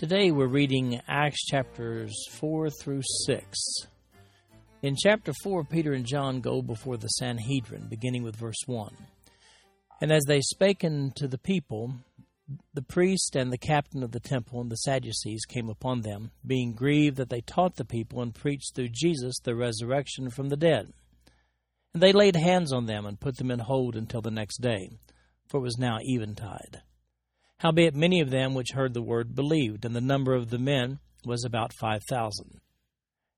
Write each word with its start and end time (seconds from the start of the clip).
Today 0.00 0.30
we're 0.30 0.46
reading 0.46 0.98
Acts 1.06 1.44
chapters 1.44 2.10
4 2.30 2.70
through 2.70 3.02
6. 3.26 3.58
In 4.80 4.96
chapter 4.96 5.34
4, 5.42 5.64
Peter 5.64 5.92
and 5.92 6.06
John 6.06 6.40
go 6.40 6.62
before 6.62 6.96
the 6.96 7.08
Sanhedrin, 7.08 7.86
beginning 7.86 8.22
with 8.22 8.34
verse 8.34 8.62
1. 8.64 8.96
And 10.00 10.10
as 10.10 10.24
they 10.24 10.40
spake 10.40 10.84
unto 10.84 11.28
the 11.28 11.36
people, 11.36 11.92
the 12.72 12.80
priest 12.80 13.36
and 13.36 13.52
the 13.52 13.58
captain 13.58 14.02
of 14.02 14.12
the 14.12 14.20
temple 14.20 14.62
and 14.62 14.70
the 14.70 14.76
Sadducees 14.76 15.44
came 15.44 15.68
upon 15.68 16.00
them, 16.00 16.30
being 16.46 16.72
grieved 16.72 17.18
that 17.18 17.28
they 17.28 17.42
taught 17.42 17.76
the 17.76 17.84
people 17.84 18.22
and 18.22 18.34
preached 18.34 18.74
through 18.74 18.88
Jesus 18.94 19.38
the 19.44 19.54
resurrection 19.54 20.30
from 20.30 20.48
the 20.48 20.56
dead. 20.56 20.94
And 21.92 22.02
they 22.02 22.12
laid 22.12 22.36
hands 22.36 22.72
on 22.72 22.86
them 22.86 23.04
and 23.04 23.20
put 23.20 23.36
them 23.36 23.50
in 23.50 23.58
hold 23.58 23.96
until 23.96 24.22
the 24.22 24.30
next 24.30 24.62
day, 24.62 24.92
for 25.46 25.58
it 25.58 25.64
was 25.64 25.76
now 25.76 25.98
eventide. 26.00 26.80
Howbeit 27.60 27.94
many 27.94 28.22
of 28.22 28.30
them 28.30 28.54
which 28.54 28.72
heard 28.72 28.94
the 28.94 29.02
word 29.02 29.34
believed, 29.34 29.84
and 29.84 29.94
the 29.94 30.00
number 30.00 30.34
of 30.34 30.48
the 30.48 30.58
men 30.58 30.98
was 31.26 31.44
about 31.44 31.74
five 31.74 32.02
thousand. 32.08 32.58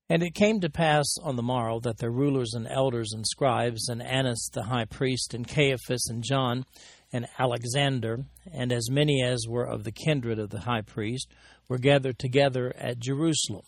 And 0.09 0.23
it 0.23 0.33
came 0.33 0.61
to 0.61 0.69
pass 0.69 1.03
on 1.21 1.35
the 1.35 1.43
morrow 1.43 1.81
that 1.81 1.97
the 1.97 2.09
rulers 2.09 2.53
and 2.53 2.65
elders 2.65 3.11
and 3.11 3.27
scribes, 3.27 3.89
and 3.89 4.01
Annas 4.01 4.49
the 4.53 4.63
high 4.63 4.85
priest, 4.85 5.33
and 5.33 5.45
Caiaphas, 5.45 6.07
and 6.07 6.23
John, 6.23 6.63
and 7.11 7.27
Alexander, 7.37 8.23
and 8.49 8.71
as 8.71 8.89
many 8.89 9.21
as 9.21 9.45
were 9.45 9.67
of 9.67 9.83
the 9.83 9.91
kindred 9.91 10.39
of 10.39 10.51
the 10.51 10.61
high 10.61 10.83
priest, 10.83 11.29
were 11.67 11.77
gathered 11.77 12.17
together 12.17 12.73
at 12.77 12.99
Jerusalem. 12.99 13.65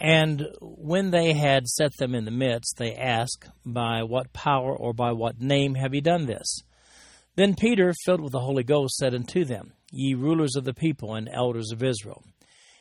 And 0.00 0.48
when 0.60 1.12
they 1.12 1.34
had 1.34 1.68
set 1.68 1.96
them 1.98 2.12
in 2.12 2.24
the 2.24 2.32
midst, 2.32 2.74
they 2.76 2.92
asked, 2.92 3.48
By 3.64 4.02
what 4.02 4.32
power 4.32 4.76
or 4.76 4.92
by 4.92 5.12
what 5.12 5.40
name 5.40 5.76
have 5.76 5.94
ye 5.94 6.00
done 6.00 6.26
this? 6.26 6.64
Then 7.38 7.54
Peter, 7.54 7.94
filled 8.04 8.20
with 8.20 8.32
the 8.32 8.40
Holy 8.40 8.64
Ghost, 8.64 8.96
said 8.96 9.14
unto 9.14 9.44
them, 9.44 9.72
Ye 9.92 10.14
rulers 10.14 10.56
of 10.56 10.64
the 10.64 10.74
people 10.74 11.14
and 11.14 11.28
elders 11.32 11.70
of 11.70 11.84
Israel, 11.84 12.24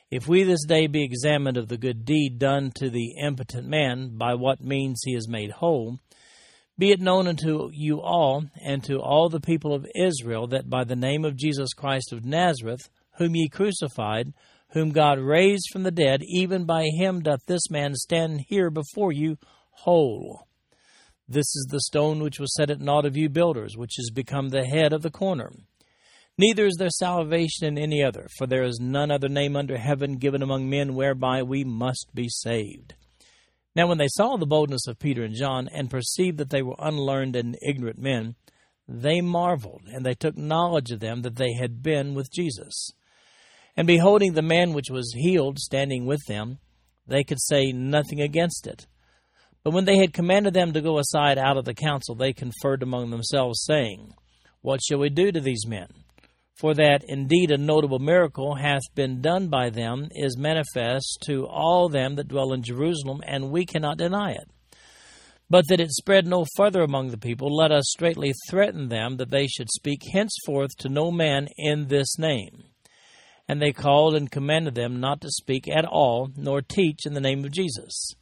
if 0.09 0.27
we 0.27 0.41
this 0.41 0.65
day 0.65 0.87
be 0.87 1.03
examined 1.03 1.57
of 1.57 1.67
the 1.67 1.77
good 1.77 2.05
deed 2.05 2.39
done 2.39 2.71
to 2.77 2.89
the 2.89 3.17
impotent 3.23 3.67
man, 3.67 4.17
by 4.17 4.33
what 4.33 4.59
means 4.59 5.03
he 5.05 5.13
is 5.13 5.29
made 5.29 5.51
whole, 5.51 5.99
be 6.75 6.89
it 6.89 6.99
known 6.99 7.27
unto 7.27 7.69
you 7.71 8.01
all 8.01 8.45
and 8.59 8.83
to 8.85 8.99
all 8.99 9.29
the 9.29 9.39
people 9.39 9.75
of 9.75 9.85
Israel 9.93 10.47
that 10.47 10.67
by 10.67 10.83
the 10.83 10.95
name 10.95 11.23
of 11.23 11.37
Jesus 11.37 11.75
Christ 11.75 12.11
of 12.11 12.25
Nazareth, 12.25 12.89
whom 13.19 13.35
ye 13.35 13.49
crucified, 13.49 14.33
whom 14.69 14.89
God 14.89 15.19
raised 15.19 15.69
from 15.71 15.83
the 15.83 15.91
dead, 15.91 16.21
even 16.23 16.65
by 16.65 16.85
him 16.97 17.21
doth 17.21 17.45
this 17.45 17.69
man 17.69 17.93
stand 17.93 18.45
here 18.47 18.71
before 18.71 19.11
you 19.11 19.37
whole. 19.69 20.47
This 21.29 21.55
is 21.55 21.67
the 21.69 21.81
stone 21.81 22.21
which 22.21 22.39
was 22.39 22.53
set 22.55 22.69
at 22.69 22.79
naught 22.79 23.05
of 23.05 23.17
you 23.17 23.27
builders, 23.27 23.75
which 23.75 23.99
is 23.99 24.11
become 24.11 24.49
the 24.49 24.65
head 24.65 24.93
of 24.93 25.01
the 25.01 25.11
corner. 25.11 25.51
Neither 26.37 26.65
is 26.65 26.75
there 26.77 26.89
salvation 26.89 27.65
in 27.65 27.77
any 27.77 28.03
other, 28.03 28.27
for 28.37 28.47
there 28.47 28.63
is 28.63 28.79
none 28.79 29.11
other 29.11 29.27
name 29.27 29.55
under 29.55 29.77
heaven 29.77 30.17
given 30.17 30.41
among 30.41 30.69
men 30.69 30.93
whereby 30.93 31.43
we 31.43 31.63
must 31.63 32.07
be 32.13 32.29
saved. 32.29 32.93
Now, 33.75 33.87
when 33.87 33.97
they 33.97 34.07
saw 34.09 34.37
the 34.37 34.45
boldness 34.45 34.87
of 34.87 34.99
Peter 34.99 35.23
and 35.23 35.35
John, 35.35 35.67
and 35.73 35.89
perceived 35.89 36.37
that 36.37 36.49
they 36.49 36.61
were 36.61 36.75
unlearned 36.79 37.35
and 37.35 37.57
ignorant 37.67 37.99
men, 37.99 38.35
they 38.87 39.19
marveled, 39.19 39.83
and 39.87 40.05
they 40.05 40.13
took 40.13 40.37
knowledge 40.37 40.91
of 40.91 40.99
them 40.99 41.23
that 41.23 41.35
they 41.35 41.53
had 41.53 41.83
been 41.83 42.13
with 42.13 42.31
Jesus. 42.31 42.91
And 43.75 43.85
beholding 43.85 44.33
the 44.33 44.41
man 44.41 44.73
which 44.73 44.89
was 44.89 45.13
healed 45.13 45.59
standing 45.59 46.05
with 46.05 46.25
them, 46.27 46.59
they 47.05 47.23
could 47.23 47.41
say 47.41 47.71
nothing 47.71 48.21
against 48.21 48.65
it. 48.65 48.87
But 49.63 49.73
when 49.73 49.85
they 49.85 49.97
had 49.97 50.13
commanded 50.13 50.53
them 50.53 50.73
to 50.73 50.81
go 50.81 50.99
aside 50.99 51.37
out 51.37 51.57
of 51.57 51.65
the 51.65 51.73
council, 51.73 52.15
they 52.15 52.33
conferred 52.33 52.83
among 52.83 53.09
themselves, 53.09 53.63
saying, 53.65 54.13
What 54.61 54.81
shall 54.83 54.99
we 54.99 55.09
do 55.09 55.31
to 55.31 55.41
these 55.41 55.67
men? 55.67 55.87
For 56.57 56.73
that 56.73 57.03
indeed 57.07 57.51
a 57.51 57.57
notable 57.57 57.99
miracle 57.99 58.55
hath 58.55 58.81
been 58.95 59.21
done 59.21 59.47
by 59.47 59.69
them 59.69 60.07
is 60.11 60.37
manifest 60.37 61.23
to 61.27 61.45
all 61.45 61.87
them 61.87 62.15
that 62.15 62.29
dwell 62.29 62.51
in 62.51 62.63
Jerusalem, 62.63 63.21
and 63.27 63.51
we 63.51 63.63
cannot 63.63 63.99
deny 63.99 64.31
it. 64.31 64.49
But 65.49 65.65
that 65.69 65.79
it 65.79 65.91
spread 65.91 66.25
no 66.25 66.45
further 66.55 66.81
among 66.81 67.09
the 67.09 67.17
people, 67.17 67.55
let 67.55 67.71
us 67.71 67.85
straitly 67.89 68.33
threaten 68.49 68.89
them 68.89 69.17
that 69.17 69.29
they 69.29 69.47
should 69.47 69.69
speak 69.69 70.01
henceforth 70.11 70.75
to 70.79 70.89
no 70.89 71.11
man 71.11 71.47
in 71.57 71.87
this 71.87 72.17
name. 72.17 72.63
And 73.47 73.61
they 73.61 73.71
called 73.71 74.15
and 74.15 74.29
commanded 74.29 74.75
them 74.75 74.99
not 74.99 75.21
to 75.21 75.29
speak 75.29 75.69
at 75.69 75.85
all, 75.85 76.31
nor 76.35 76.61
teach 76.61 77.05
in 77.05 77.13
the 77.13 77.21
name 77.21 77.45
of 77.45 77.51
Jesus. 77.51 78.15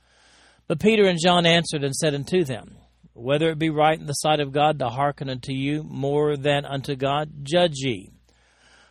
But 0.67 0.79
Peter 0.79 1.05
and 1.05 1.19
John 1.21 1.45
answered 1.45 1.83
and 1.83 1.95
said 1.95 2.15
unto 2.15 2.43
them, 2.43 2.77
Whether 3.13 3.49
it 3.49 3.59
be 3.59 3.69
right 3.69 3.99
in 3.99 4.07
the 4.07 4.13
sight 4.13 4.39
of 4.39 4.51
God 4.51 4.79
to 4.79 4.89
hearken 4.89 5.29
unto 5.29 5.53
you 5.53 5.83
more 5.83 6.37
than 6.37 6.65
unto 6.65 6.95
God, 6.95 7.29
judge 7.43 7.75
ye. 7.75 8.11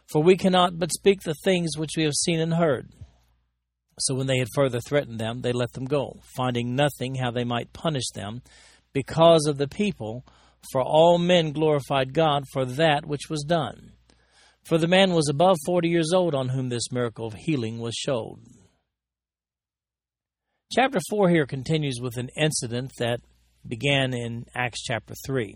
For 0.07 0.23
we 0.23 0.37
cannot 0.37 0.79
but 0.79 0.93
speak 0.93 1.23
the 1.23 1.35
things 1.45 1.77
which 1.77 1.97
we 1.97 2.05
have 2.05 2.13
seen 2.13 2.39
and 2.41 2.55
heard. 2.55 2.91
So 3.99 4.15
when 4.15 4.27
they 4.27 4.39
had 4.39 4.49
further 4.55 4.81
threatened 4.81 5.19
them, 5.19 5.41
they 5.41 5.53
let 5.53 5.73
them 5.73 5.85
go, 5.85 6.21
finding 6.37 6.77
nothing 6.77 7.17
how 7.17 7.31
they 7.31 7.45
might 7.45 7.73
punish 7.73 8.09
them, 8.15 8.43
because 8.93 9.47
of 9.47 9.57
the 9.57 9.69
people, 9.69 10.25
for 10.73 10.83
all 10.83 11.19
men 11.19 11.53
glorified 11.53 12.15
God 12.15 12.45
for 12.53 12.65
that 12.65 13.07
which 13.07 13.29
was 13.29 13.45
done. 13.45 13.93
For 14.65 14.79
the 14.79 14.89
man 14.89 15.13
was 15.13 15.29
above 15.29 15.57
forty 15.67 15.89
years 15.89 16.13
old 16.15 16.35
on 16.35 16.49
whom 16.49 16.69
this 16.69 16.91
miracle 16.91 17.27
of 17.27 17.35
healing 17.35 17.79
was 17.79 17.95
showed. 17.95 18.39
Chapter 20.75 20.99
4 21.09 21.29
here 21.29 21.47
continues 21.47 22.01
with 22.03 22.17
an 22.17 22.31
incident 22.37 22.95
that 22.99 23.21
began 23.65 24.13
in 24.13 24.45
Acts 24.57 24.83
chapter 24.83 25.15
3. 25.25 25.55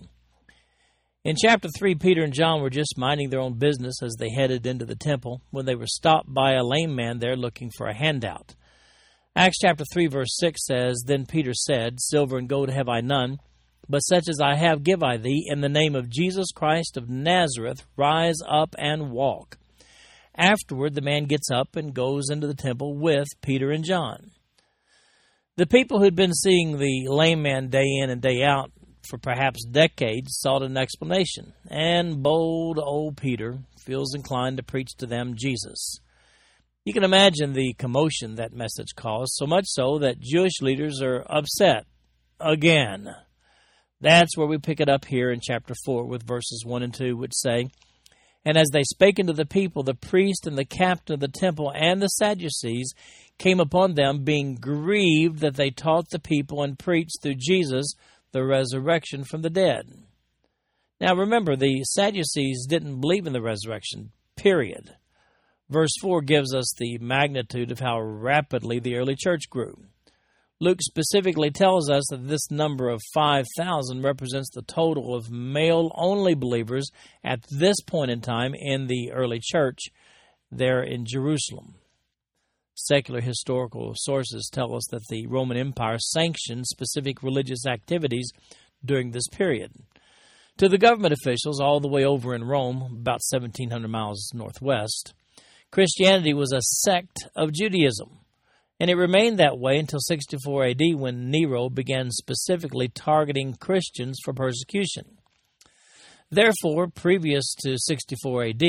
In 1.25 1.35
chapter 1.35 1.69
3, 1.77 1.97
Peter 1.97 2.23
and 2.23 2.33
John 2.33 2.63
were 2.63 2.71
just 2.71 2.97
minding 2.97 3.29
their 3.29 3.41
own 3.41 3.59
business 3.59 4.01
as 4.01 4.15
they 4.17 4.31
headed 4.31 4.65
into 4.65 4.85
the 4.85 4.95
temple 4.95 5.43
when 5.51 5.67
they 5.67 5.75
were 5.75 5.89
stopped 5.89 6.33
by 6.33 6.53
a 6.53 6.63
lame 6.63 6.95
man 6.95 7.19
there 7.19 7.35
looking 7.35 7.69
for 7.77 7.89
a 7.89 7.99
handout. 7.99 8.55
Acts 9.35 9.59
chapter 9.59 9.83
3, 9.93 10.07
verse 10.07 10.37
6 10.39 10.65
says 10.65 11.03
Then 11.05 11.27
Peter 11.27 11.53
said, 11.53 12.01
Silver 12.01 12.39
and 12.39 12.49
gold 12.49 12.71
have 12.71 12.89
I 12.89 13.01
none 13.01 13.39
but 13.89 14.01
such 14.01 14.29
as 14.29 14.39
I 14.41 14.55
have 14.55 14.85
give 14.85 15.03
I 15.03 15.17
thee, 15.17 15.49
in 15.49 15.63
the 15.63 15.69
name 15.69 15.97
of 15.97 16.11
Jesus 16.11 16.53
Christ 16.55 16.97
of 16.97 17.09
Nazareth, 17.09 17.87
rise 17.97 18.37
up 18.49 18.77
and 18.79 19.11
walk. 19.11 19.59
Afterward, 20.37 20.95
the 20.95 21.01
man 21.01 21.25
gets 21.25 21.51
up 21.51 21.75
and 21.75 21.95
goes 21.95 22.29
into 22.31 22.47
the 22.47 22.55
temple 22.55 22.97
with 22.97 23.27
Peter 23.41 23.71
and 23.71 23.83
John. 23.83 24.31
The 25.59 25.67
people 25.67 25.99
who'd 25.99 26.15
been 26.15 26.35
seeing 26.35 26.79
the 26.79 27.09
lame 27.09 27.43
man 27.43 27.67
day 27.67 27.83
in 28.01 28.11
and 28.11 28.23
day 28.23 28.45
out 28.45 28.71
for 29.09 29.19
perhaps 29.19 29.67
decades 29.67 30.39
sought 30.39 30.63
an 30.63 30.77
explanation, 30.77 31.53
and 31.69 32.23
bold 32.23 32.79
old 32.79 33.17
Peter 33.17 33.59
feels 33.77 34.15
inclined 34.15 34.59
to 34.59 34.63
preach 34.63 34.95
to 34.99 35.07
them 35.07 35.35
Jesus. 35.37 35.99
You 36.85 36.93
can 36.93 37.03
imagine 37.03 37.55
the 37.55 37.75
commotion 37.77 38.37
that 38.37 38.53
message 38.53 38.95
caused, 38.95 39.33
so 39.35 39.49
much 39.49 39.65
so 39.67 39.99
that 39.99 40.21
Jewish 40.21 40.63
leaders 40.63 41.03
are 41.03 41.27
upset 41.29 41.87
again. 42.39 43.09
That's 44.01 44.37
where 44.37 44.47
we 44.47 44.59
pick 44.59 44.79
it 44.79 44.89
up 44.89 45.07
here 45.07 45.33
in 45.33 45.41
chapter 45.43 45.75
4 45.85 46.07
with 46.07 46.23
verses 46.25 46.63
1 46.65 46.85
and 46.85 46.95
2, 46.95 47.17
which 47.17 47.35
say, 47.35 47.67
And 48.45 48.57
as 48.57 48.69
they 48.73 48.85
spake 48.85 49.19
unto 49.19 49.33
the 49.33 49.45
people, 49.45 49.83
the 49.83 49.95
priest 49.95 50.47
and 50.47 50.57
the 50.57 50.65
captain 50.65 51.15
of 51.15 51.21
the 51.21 51.27
temple 51.27 51.73
and 51.75 52.01
the 52.01 52.07
Sadducees 52.07 52.95
came 53.39 53.61
upon 53.61 53.95
them, 53.95 54.25
being 54.25 54.57
grieved 54.57 55.39
that 55.41 55.55
they 55.55 55.71
taught 55.71 56.11
the 56.11 56.19
people 56.19 56.63
and 56.63 56.79
preached 56.79 57.23
through 57.23 57.37
Jesus 57.39 57.95
the 58.33 58.45
resurrection 58.45 59.25
from 59.25 59.43
the 59.43 59.51
dead. 59.51 59.87
Now 61.01 61.15
remember, 61.15 61.55
the 61.57 61.85
Sadducees 61.85 62.67
didn't 62.69 63.01
believe 63.01 63.27
in 63.27 63.33
the 63.33 63.43
resurrection, 63.43 64.11
period. 64.37 64.97
Verse 65.71 65.93
4 66.01 66.23
gives 66.23 66.55
us 66.55 66.73
the 66.77 66.99
magnitude 66.99 67.71
of 67.71 67.79
how 67.79 68.01
rapidly 68.01 68.81
the 68.81 68.97
early 68.97 69.15
church 69.17 69.49
grew. 69.49 69.77
Luke 70.61 70.83
specifically 70.83 71.53
tells 71.53 71.89
us 71.89 72.05
that 72.11 72.27
this 72.27 72.51
number 72.51 72.89
of 72.89 73.01
5,000 73.15 74.03
represents 74.03 74.51
the 74.51 74.63
total 74.63 75.15
of 75.15 75.31
male 75.31 75.93
only 75.95 76.35
believers 76.35 76.91
at 77.23 77.45
this 77.49 77.81
point 77.87 78.11
in 78.11 78.21
time 78.21 78.55
in 78.59 78.89
the 78.89 79.13
early 79.13 79.39
church 79.41 79.79
there 80.51 80.83
in 80.83 81.05
Jerusalem. 81.07 81.75
Secular 82.81 83.21
historical 83.21 83.93
sources 83.97 84.49
tell 84.53 84.73
us 84.77 84.87
that 84.93 85.03
the 85.09 85.27
Roman 85.27 85.57
Empire 85.57 85.99
sanctioned 85.99 86.65
specific 86.65 87.25
religious 87.25 87.67
activities 87.67 88.31
during 88.85 89.11
this 89.11 89.27
period. 89.27 89.73
To 90.59 90.69
the 90.69 90.79
government 90.79 91.13
officials 91.13 91.61
all 91.61 91.81
the 91.81 91.89
way 91.89 92.05
over 92.05 92.37
in 92.37 92.45
Rome, 92.45 92.99
about 93.01 93.21
1700 93.31 93.89
miles 93.89 94.31
northwest, 94.33 95.13
Christianity 95.73 96.33
was 96.33 96.53
a 96.53 96.63
sect 96.63 97.27
of 97.35 97.53
Judaism, 97.53 98.21
and 98.79 98.89
it 98.89 98.97
remained 98.97 99.41
that 99.41 99.59
way 99.59 99.77
until 99.79 99.99
64 99.99 100.67
AD 100.67 100.81
when 100.95 101.31
Nero 101.33 101.69
began 101.69 102.13
specifically 102.13 102.87
targeting 102.87 103.55
Christians 103.55 104.21
for 104.25 104.33
persecution. 104.33 105.19
Therefore, 106.31 106.87
previous 106.87 107.55
to 107.65 107.77
64 107.77 108.45
AD, 108.45 108.63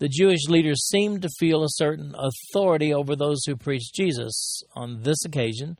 the 0.00 0.08
Jewish 0.08 0.48
leaders 0.48 0.88
seemed 0.88 1.22
to 1.22 1.28
feel 1.38 1.62
a 1.62 1.68
certain 1.68 2.14
authority 2.18 2.92
over 2.92 3.14
those 3.14 3.44
who 3.44 3.54
preached 3.54 3.94
Jesus. 3.94 4.62
On 4.74 5.02
this 5.02 5.24
occasion, 5.26 5.76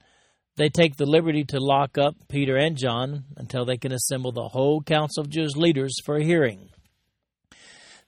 they 0.56 0.68
take 0.68 0.96
the 0.96 1.06
liberty 1.06 1.42
to 1.44 1.58
lock 1.58 1.96
up 1.96 2.14
Peter 2.28 2.56
and 2.56 2.76
John 2.76 3.24
until 3.38 3.64
they 3.64 3.78
can 3.78 3.92
assemble 3.92 4.30
the 4.30 4.48
whole 4.48 4.82
council 4.82 5.22
of 5.22 5.30
Jewish 5.30 5.56
leaders 5.56 5.96
for 6.04 6.16
a 6.16 6.24
hearing. 6.24 6.68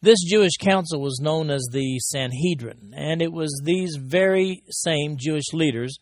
This 0.03 0.23
Jewish 0.23 0.57
council 0.61 1.01
was 1.01 1.21
known 1.23 1.49
as 1.49 1.67
the 1.73 1.99
Sanhedrin, 2.01 2.93
and 2.95 3.23
it 3.23 3.33
was 3.33 3.63
these 3.65 3.97
very 3.97 4.65
same 4.69 5.17
Jewish 5.17 5.55
leaders 5.55 5.97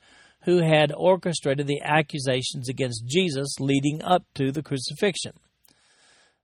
who 0.45 0.59
had 0.59 0.93
orchestrated 0.97 1.69
the 1.69 1.83
accusations 1.83 2.69
against 2.69 3.07
Jesus 3.07 3.61
leading 3.61 4.03
up 4.03 4.25
to 4.35 4.51
the 4.51 4.63
crucifixion. 4.63 5.35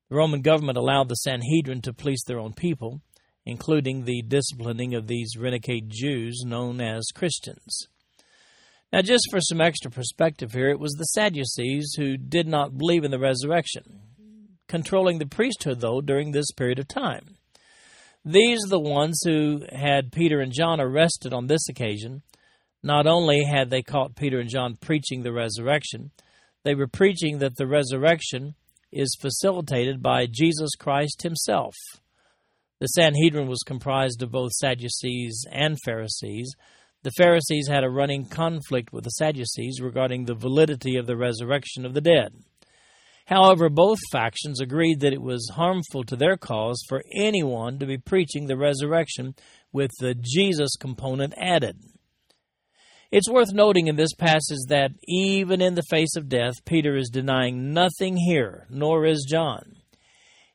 The 0.09 0.17
Roman 0.17 0.43
government 0.43 0.79
allowed 0.79 1.09
the 1.09 1.15
Sanhedrin 1.15 1.83
to 1.83 1.93
police 1.93 2.23
their 2.25 2.39
own 2.39 2.53
people, 2.53 3.01
including 3.47 4.05
the 4.05 4.23
disciplining 4.23 4.95
of 4.95 5.07
these 5.07 5.37
renegade 5.39 5.89
Jews 5.89 6.43
known 6.45 6.81
as 6.81 7.07
Christians. 7.15 7.87
Now, 8.93 9.03
just 9.03 9.29
for 9.31 9.41
some 9.41 9.61
extra 9.61 9.91
perspective 9.91 10.53
here, 10.53 10.69
it 10.69 10.81
was 10.81 10.93
the 10.93 11.05
Sadducees 11.05 11.95
who 11.97 12.17
did 12.17 12.47
not 12.49 12.77
believe 12.77 13.05
in 13.05 13.11
the 13.11 13.19
resurrection, 13.19 14.01
controlling 14.69 15.19
the 15.19 15.27
priesthood, 15.27 15.81
though, 15.81 16.01
during 16.01 16.33
this 16.33 16.51
period 16.57 16.79
of 16.79 16.89
time. 16.89 17.37
These 18.25 18.65
are 18.67 18.71
the 18.71 18.81
ones 18.81 19.21
who 19.25 19.63
had 19.73 20.13
Peter 20.13 20.41
and 20.41 20.53
John 20.53 20.81
arrested 20.81 21.33
on 21.33 21.47
this 21.47 21.69
occasion. 21.69 22.23
Not 22.83 23.07
only 23.07 23.45
had 23.45 23.71
they 23.71 23.83
caught 23.83 24.17
Peter 24.17 24.41
and 24.41 24.51
John 24.51 24.77
preaching 24.81 25.23
the 25.23 25.33
resurrection, 25.33 26.11
they 26.65 26.75
were 26.75 26.89
preaching 26.89 27.39
that 27.39 27.57
the 27.57 27.67
resurrection 27.67 28.57
is 28.91 29.17
facilitated 29.21 30.03
by 30.03 30.27
Jesus 30.27 30.71
Christ 30.77 31.23
himself. 31.23 31.75
The 32.79 32.89
Sanhedrin 32.89 33.49
was 33.49 33.63
comprised 33.67 34.23
of 34.23 34.31
both 34.31 34.53
Sadducees 34.53 35.45
and 35.51 35.79
Pharisees. 35.85 36.55
The 37.03 37.13
Pharisees 37.17 37.69
had 37.69 37.85
a 37.85 37.91
running 37.91 38.27
conflict 38.27 38.93
with 38.93 39.05
the 39.05 39.11
Sadducees 39.11 39.81
regarding 39.81 40.25
the 40.25 40.35
validity 40.35 40.97
of 40.97 41.07
the 41.07 41.17
resurrection 41.17 41.87
of 41.87 41.95
the 41.95 42.01
dead. 42.01 42.35
However, 43.27 43.69
both 43.69 43.99
factions 44.13 44.61
agreed 44.61 45.01
that 45.01 45.13
it 45.13 45.23
was 45.23 45.51
harmful 45.55 46.05
to 46.05 46.17
their 46.17 46.37
cause 46.37 46.81
for 46.89 47.03
anyone 47.15 47.79
to 47.79 47.87
be 47.87 47.99
preaching 47.99 48.47
the 48.47 48.57
resurrection 48.57 49.35
with 49.73 49.91
the 49.99 50.15
Jesus 50.15 50.77
component 50.79 51.35
added. 51.41 51.77
It's 53.11 53.31
worth 53.31 53.53
noting 53.53 53.87
in 53.87 53.97
this 53.97 54.15
passage 54.15 54.59
that 54.69 54.91
even 55.07 55.63
in 55.63 55.75
the 55.75 55.83
face 55.91 56.17
of 56.17 56.29
death, 56.29 56.65
Peter 56.65 56.97
is 56.97 57.09
denying 57.09 57.73
nothing 57.73 58.17
here, 58.17 58.67
nor 58.69 59.07
is 59.07 59.27
John. 59.29 59.76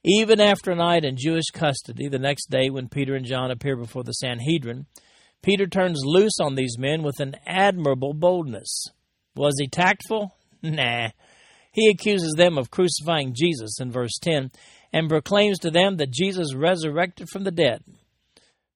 Even 0.04 0.42
after 0.42 0.72
a 0.72 0.76
night 0.76 1.06
in 1.06 1.16
Jewish 1.16 1.52
custody, 1.54 2.08
the 2.08 2.18
next 2.18 2.50
day 2.50 2.72
when 2.72 2.90
Peter 2.90 3.16
and 3.16 3.26
John 3.26 3.52
appear 3.52 3.76
before 3.76 4.04
the 4.04 4.14
Sanhedrin, 4.14 4.88
Peter 5.44 5.68
turns 5.68 6.02
loose 6.04 6.40
on 6.40 6.56
these 6.56 6.78
men 6.78 7.04
with 7.04 7.20
an 7.20 7.36
admirable 7.46 8.14
boldness. 8.14 8.88
Was 9.36 9.56
he 9.60 9.68
tactful? 9.68 10.36
Nah. 10.64 11.10
He 11.72 11.90
accuses 11.90 12.34
them 12.36 12.58
of 12.58 12.70
crucifying 12.70 13.34
Jesus 13.34 13.80
in 13.80 13.92
verse 13.92 14.18
10 14.22 14.52
and 14.92 15.10
proclaims 15.10 15.58
to 15.60 15.72
them 15.72 15.98
that 15.98 16.12
Jesus 16.12 16.54
resurrected 16.54 17.30
from 17.30 17.44
the 17.44 17.52
dead. 17.52 17.84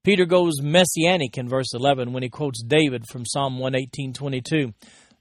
Peter 0.04 0.26
goes 0.26 0.62
messianic 0.62 1.38
in 1.38 1.50
verse 1.50 1.74
11 1.74 2.14
when 2.14 2.24
he 2.24 2.30
quotes 2.30 2.64
David 2.64 3.04
from 3.12 3.26
Psalm 3.26 3.58
118:22. 3.58 4.74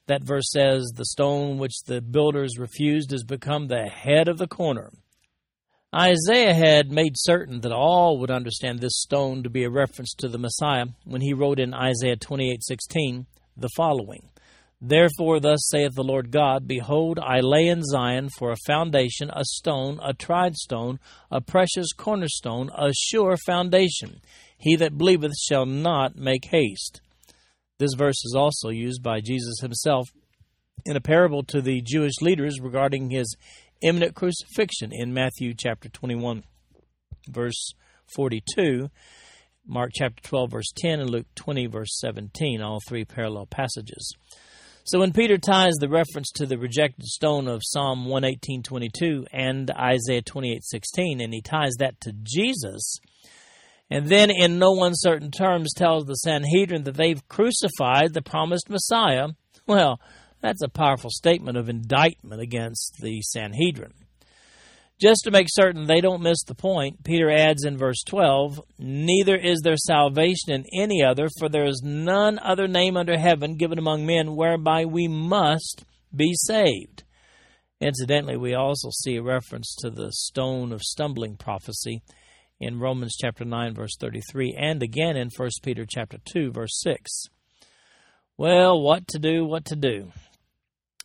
That 0.06 0.22
verse 0.22 0.50
says, 0.52 0.92
"The 0.94 1.06
stone 1.06 1.56
which 1.56 1.82
the 1.86 2.02
builders 2.02 2.58
refused 2.58 3.10
has 3.10 3.24
become 3.24 3.66
the 3.66 3.88
head 3.88 4.28
of 4.28 4.36
the 4.36 4.46
corner." 4.46 4.90
Isaiah 5.94 6.54
had 6.54 6.90
made 6.90 7.12
certain 7.16 7.60
that 7.60 7.70
all 7.70 8.18
would 8.18 8.30
understand 8.30 8.80
this 8.80 8.98
stone 8.98 9.44
to 9.44 9.50
be 9.50 9.62
a 9.62 9.70
reference 9.70 10.12
to 10.14 10.28
the 10.28 10.38
Messiah 10.38 10.86
when 11.04 11.20
he 11.20 11.32
wrote 11.32 11.60
in 11.60 11.72
Isaiah 11.72 12.16
28:16 12.16 13.26
the 13.56 13.68
following: 13.76 14.28
Therefore, 14.80 15.38
thus 15.38 15.68
saith 15.68 15.94
the 15.94 16.02
Lord 16.02 16.32
God 16.32 16.66
Behold, 16.66 17.20
I 17.20 17.38
lay 17.38 17.68
in 17.68 17.84
Zion 17.84 18.28
for 18.28 18.50
a 18.50 18.56
foundation, 18.66 19.30
a 19.32 19.44
stone, 19.44 20.00
a 20.02 20.12
tried 20.12 20.56
stone, 20.56 20.98
a 21.30 21.40
precious 21.40 21.92
cornerstone, 21.92 22.70
a 22.76 22.92
sure 22.92 23.36
foundation. 23.46 24.20
He 24.58 24.74
that 24.74 24.98
believeth 24.98 25.36
shall 25.38 25.64
not 25.64 26.16
make 26.16 26.46
haste. 26.46 27.02
This 27.78 27.94
verse 27.96 28.24
is 28.24 28.34
also 28.36 28.70
used 28.70 29.00
by 29.00 29.20
Jesus 29.20 29.60
himself 29.60 30.08
in 30.84 30.96
a 30.96 31.00
parable 31.00 31.44
to 31.44 31.62
the 31.62 31.80
Jewish 31.82 32.20
leaders 32.20 32.60
regarding 32.60 33.10
his 33.10 33.36
imminent 33.84 34.14
crucifixion 34.14 34.90
in 34.92 35.12
Matthew 35.14 35.54
chapter 35.56 35.88
21, 35.88 36.42
verse 37.28 37.72
42, 38.14 38.90
Mark 39.66 39.90
chapter 39.94 40.22
12, 40.22 40.50
verse 40.50 40.72
10, 40.76 41.00
and 41.00 41.10
Luke 41.10 41.26
20, 41.36 41.66
verse 41.66 41.98
17, 42.00 42.60
all 42.60 42.80
three 42.88 43.04
parallel 43.04 43.46
passages. 43.46 44.12
So 44.84 44.98
when 44.98 45.12
Peter 45.12 45.38
ties 45.38 45.74
the 45.80 45.88
reference 45.88 46.30
to 46.34 46.44
the 46.44 46.58
rejected 46.58 47.06
stone 47.06 47.48
of 47.48 47.62
Psalm 47.64 48.06
118:22 48.06 49.24
and 49.32 49.70
Isaiah 49.70 50.20
28:16 50.20 51.22
and 51.22 51.32
he 51.32 51.40
ties 51.40 51.72
that 51.78 51.98
to 52.02 52.12
Jesus 52.22 52.98
and 53.90 54.08
then 54.08 54.30
in 54.30 54.58
no 54.58 54.82
uncertain 54.84 55.30
terms 55.30 55.72
tells 55.72 56.06
the 56.06 56.14
Sanhedrin 56.14 56.84
that 56.84 56.96
they've 56.96 57.26
crucified 57.28 58.12
the 58.12 58.22
promised 58.22 58.70
Messiah, 58.70 59.28
well, 59.66 60.00
that's 60.44 60.62
a 60.62 60.68
powerful 60.68 61.08
statement 61.08 61.56
of 61.56 61.70
indictment 61.70 62.42
against 62.42 62.98
the 63.00 63.22
Sanhedrin. 63.22 63.94
Just 65.00 65.22
to 65.24 65.30
make 65.30 65.46
certain 65.48 65.86
they 65.86 66.02
don't 66.02 66.22
miss 66.22 66.44
the 66.44 66.54
point, 66.54 67.02
Peter 67.02 67.30
adds 67.30 67.64
in 67.64 67.78
verse 67.78 68.02
12, 68.06 68.60
Neither 68.78 69.36
is 69.36 69.62
there 69.62 69.78
salvation 69.78 70.52
in 70.52 70.66
any 70.78 71.02
other, 71.02 71.28
for 71.38 71.48
there 71.48 71.64
is 71.64 71.80
none 71.82 72.38
other 72.38 72.68
name 72.68 72.94
under 72.94 73.18
heaven 73.18 73.56
given 73.56 73.78
among 73.78 74.04
men 74.04 74.36
whereby 74.36 74.84
we 74.84 75.08
must 75.08 75.86
be 76.14 76.34
saved. 76.34 77.04
Incidentally, 77.80 78.36
we 78.36 78.52
also 78.54 78.90
see 78.90 79.16
a 79.16 79.22
reference 79.22 79.74
to 79.78 79.88
the 79.88 80.12
stone 80.12 80.72
of 80.72 80.82
stumbling 80.82 81.36
prophecy 81.36 82.02
in 82.60 82.78
Romans 82.78 83.16
chapter 83.18 83.46
9 83.46 83.74
verse 83.74 83.96
33 83.98 84.56
and 84.60 84.82
again 84.82 85.16
in 85.16 85.30
1 85.34 85.50
Peter 85.62 85.86
chapter 85.88 86.18
2 86.26 86.52
verse 86.52 86.78
6. 86.82 87.28
Well, 88.36 88.80
what 88.80 89.08
to 89.08 89.18
do, 89.18 89.46
what 89.46 89.64
to 89.66 89.76
do? 89.76 90.12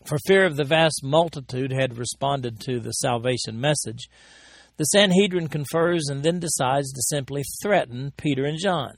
For 0.05 0.17
fear 0.25 0.45
of 0.45 0.55
the 0.55 0.63
vast 0.63 1.01
multitude 1.03 1.71
had 1.71 1.97
responded 1.97 2.59
to 2.61 2.79
the 2.79 2.91
salvation 2.91 3.59
message, 3.59 4.09
the 4.77 4.85
Sanhedrin 4.85 5.49
confers 5.49 6.07
and 6.09 6.23
then 6.23 6.39
decides 6.39 6.93
to 6.93 7.01
simply 7.01 7.43
threaten 7.61 8.13
Peter 8.15 8.45
and 8.45 8.57
John. 8.57 8.93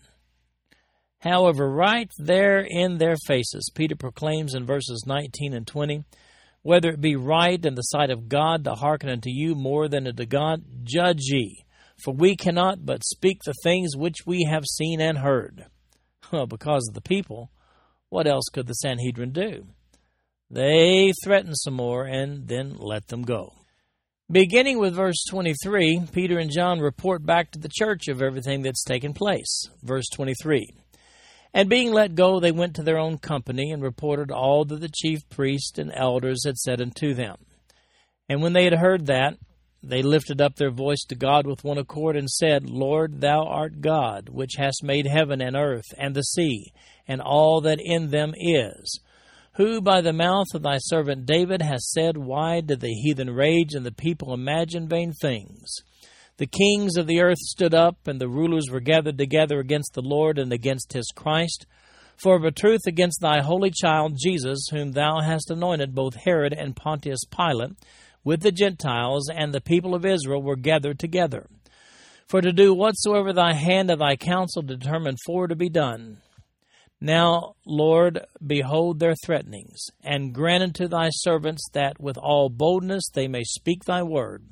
However, 1.22 1.70
right 1.70 2.10
there 2.20 2.60
in 2.60 2.98
their 2.98 3.16
faces, 3.26 3.72
Peter 3.74 3.96
proclaims 3.96 4.54
in 4.54 4.66
verses 4.66 5.04
19 5.08 5.54
and 5.54 5.66
20 5.66 6.04
Whether 6.62 6.90
it 6.90 7.02
be 7.02 7.16
right 7.16 7.64
in 7.66 7.74
the 7.74 7.82
sight 7.82 8.12
of 8.12 8.30
God 8.30 8.64
to 8.64 8.76
hearken 8.76 9.10
unto 9.10 9.30
you 9.32 9.56
more 9.56 9.88
than 9.88 10.06
unto 10.06 10.26
God, 10.26 10.64
judge 10.84 11.22
ye. 11.22 11.66
For 12.04 12.14
we 12.14 12.36
cannot 12.36 12.86
but 12.86 13.04
speak 13.04 13.40
the 13.44 13.54
things 13.64 13.96
which 13.96 14.26
we 14.26 14.48
have 14.50 14.66
seen 14.66 15.02
and 15.02 15.18
heard. 15.18 15.66
Well, 16.32 16.48
because 16.48 16.88
of 16.88 16.94
the 16.94 17.02
people, 17.02 17.52
what 18.08 18.26
else 18.26 18.46
could 18.54 18.66
the 18.66 18.74
Sanhedrin 18.74 19.34
do? 19.34 19.68
They 20.54 21.14
threaten 21.24 21.56
some 21.56 21.76
more 21.76 22.04
and 22.04 22.46
then 22.46 22.76
let 22.78 23.08
them 23.08 23.22
go. 23.22 23.54
Beginning 24.30 24.80
with 24.80 24.96
verse 24.96 25.24
23, 25.30 26.08
Peter 26.12 26.40
and 26.40 26.52
John 26.52 26.82
report 26.82 27.26
back 27.26 27.52
to 27.52 27.60
the 27.60 27.72
church 27.74 28.10
of 28.10 28.22
everything 28.22 28.62
that's 28.62 28.84
taken 28.84 29.14
place. 29.14 29.70
Verse 29.82 30.10
23 30.12 30.68
And 31.54 31.70
being 31.70 31.94
let 31.94 32.16
go, 32.16 32.42
they 32.42 32.52
went 32.52 32.76
to 32.76 32.84
their 32.84 32.98
own 32.98 33.18
company 33.18 33.72
and 33.72 33.82
reported 33.82 34.30
all 34.30 34.66
that 34.66 34.82
the 34.82 34.92
chief 34.94 35.20
priests 35.30 35.80
and 35.80 35.90
elders 35.96 36.44
had 36.46 36.58
said 36.58 36.82
unto 36.82 37.14
them. 37.14 37.38
And 38.28 38.42
when 38.42 38.52
they 38.52 38.66
had 38.66 38.76
heard 38.76 39.06
that, 39.06 39.38
they 39.82 40.02
lifted 40.02 40.42
up 40.42 40.58
their 40.58 40.70
voice 40.70 41.06
to 41.08 41.16
God 41.16 41.48
with 41.48 41.64
one 41.64 41.78
accord 41.78 42.18
and 42.18 42.30
said, 42.30 42.70
Lord, 42.70 43.22
thou 43.22 43.46
art 43.46 43.80
God, 43.80 44.28
which 44.28 44.56
hast 44.58 44.84
made 44.84 45.08
heaven 45.08 45.42
and 45.42 45.56
earth 45.56 45.94
and 45.98 46.14
the 46.14 46.24
sea, 46.24 46.74
and 47.08 47.22
all 47.22 47.62
that 47.62 47.80
in 47.82 48.10
them 48.10 48.34
is 48.38 49.00
who 49.54 49.82
by 49.82 50.02
the 50.02 50.14
mouth 50.14 50.48
of 50.54 50.64
thy 50.64 50.78
servant 50.78 51.26
David 51.26 51.62
has 51.62 51.92
said, 51.92 52.18
Why 52.18 52.62
did 52.62 52.80
the 52.80 52.94
heathen 52.94 53.30
rage 53.30 53.74
and 53.74 53.86
the 53.86 53.92
people 53.92 54.34
imagine 54.34 54.88
vain 54.88 55.14
things? 55.14 55.76
The 56.38 56.48
kings 56.48 56.96
of 56.98 57.06
the 57.06 57.20
earth 57.22 57.38
stood 57.38 57.74
up, 57.74 58.08
and 58.08 58.20
the 58.20 58.30
rulers 58.30 58.70
were 58.72 58.80
gathered 58.80 59.18
together 59.18 59.60
against 59.60 59.94
the 59.94 60.02
Lord 60.02 60.40
and 60.40 60.52
against 60.52 60.94
his 60.94 61.12
Christ. 61.16 61.66
For 62.18 62.36
of 62.36 62.44
a 62.44 62.52
truth 62.52 62.82
against 62.88 63.20
thy 63.22 63.42
holy 63.42 63.72
child 63.72 64.18
Jesus, 64.18 64.68
whom 64.72 64.92
thou 64.92 65.22
hast 65.22 65.52
anointed, 65.52 65.94
both 65.94 66.16
Herod 66.16 66.54
and 66.54 66.76
Pontius 66.76 67.26
Pilate, 67.26 67.72
with 68.24 68.42
the 68.42 68.52
Gentiles 68.52 69.30
and 69.30 69.54
the 69.54 69.62
people 69.62 69.94
of 69.94 70.06
Israel 70.06 70.42
were 70.42 70.56
gathered 70.56 71.00
together, 71.00 71.48
for 72.28 72.42
to 72.42 72.54
do 72.54 72.74
whatsoever 72.74 73.34
thy 73.34 73.54
hand 73.54 73.90
and 73.90 74.00
thy 74.00 74.16
counsel 74.16 74.62
determined 74.62 75.18
for 75.26 75.48
to 75.48 75.56
be 75.56 75.70
done. 75.70 76.18
Now, 77.04 77.56
Lord, 77.66 78.20
behold 78.46 79.00
their 79.00 79.16
threatenings, 79.26 79.88
and 80.04 80.36
grant 80.36 80.62
unto 80.62 80.88
thy 80.88 81.10
servants 81.10 81.68
that 81.74 82.00
with 82.00 82.16
all 82.16 82.48
boldness 82.48 83.10
they 83.12 83.28
may 83.28 83.44
speak 83.44 83.86
thy 83.86 84.04
word, 84.04 84.46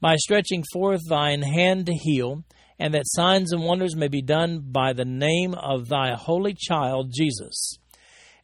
by 0.00 0.16
stretching 0.16 0.64
forth 0.72 1.02
thine 1.10 1.42
hand 1.42 1.84
to 1.86 1.92
heal, 1.92 2.42
and 2.78 2.94
that 2.94 3.04
signs 3.04 3.52
and 3.52 3.62
wonders 3.62 3.94
may 3.94 4.08
be 4.08 4.22
done 4.22 4.60
by 4.60 4.94
the 4.94 5.04
name 5.04 5.52
of 5.54 5.88
thy 5.88 6.14
holy 6.14 6.54
child 6.54 7.12
Jesus. 7.14 7.76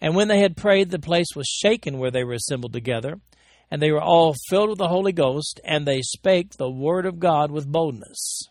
And 0.02 0.14
when 0.14 0.28
they 0.28 0.40
had 0.40 0.56
prayed, 0.56 0.90
the 0.90 0.98
place 0.98 1.34
was 1.34 1.46
shaken 1.46 1.98
where 1.98 2.10
they 2.10 2.24
were 2.24 2.34
assembled 2.34 2.74
together, 2.74 3.20
and 3.70 3.80
they 3.80 3.90
were 3.90 4.02
all 4.02 4.34
filled 4.50 4.68
with 4.68 4.78
the 4.78 4.88
Holy 4.88 5.12
Ghost, 5.12 5.60
and 5.64 5.86
they 5.86 6.02
spake 6.02 6.58
the 6.58 6.70
word 6.70 7.06
of 7.06 7.18
God 7.18 7.50
with 7.50 7.66
boldness. 7.66 8.49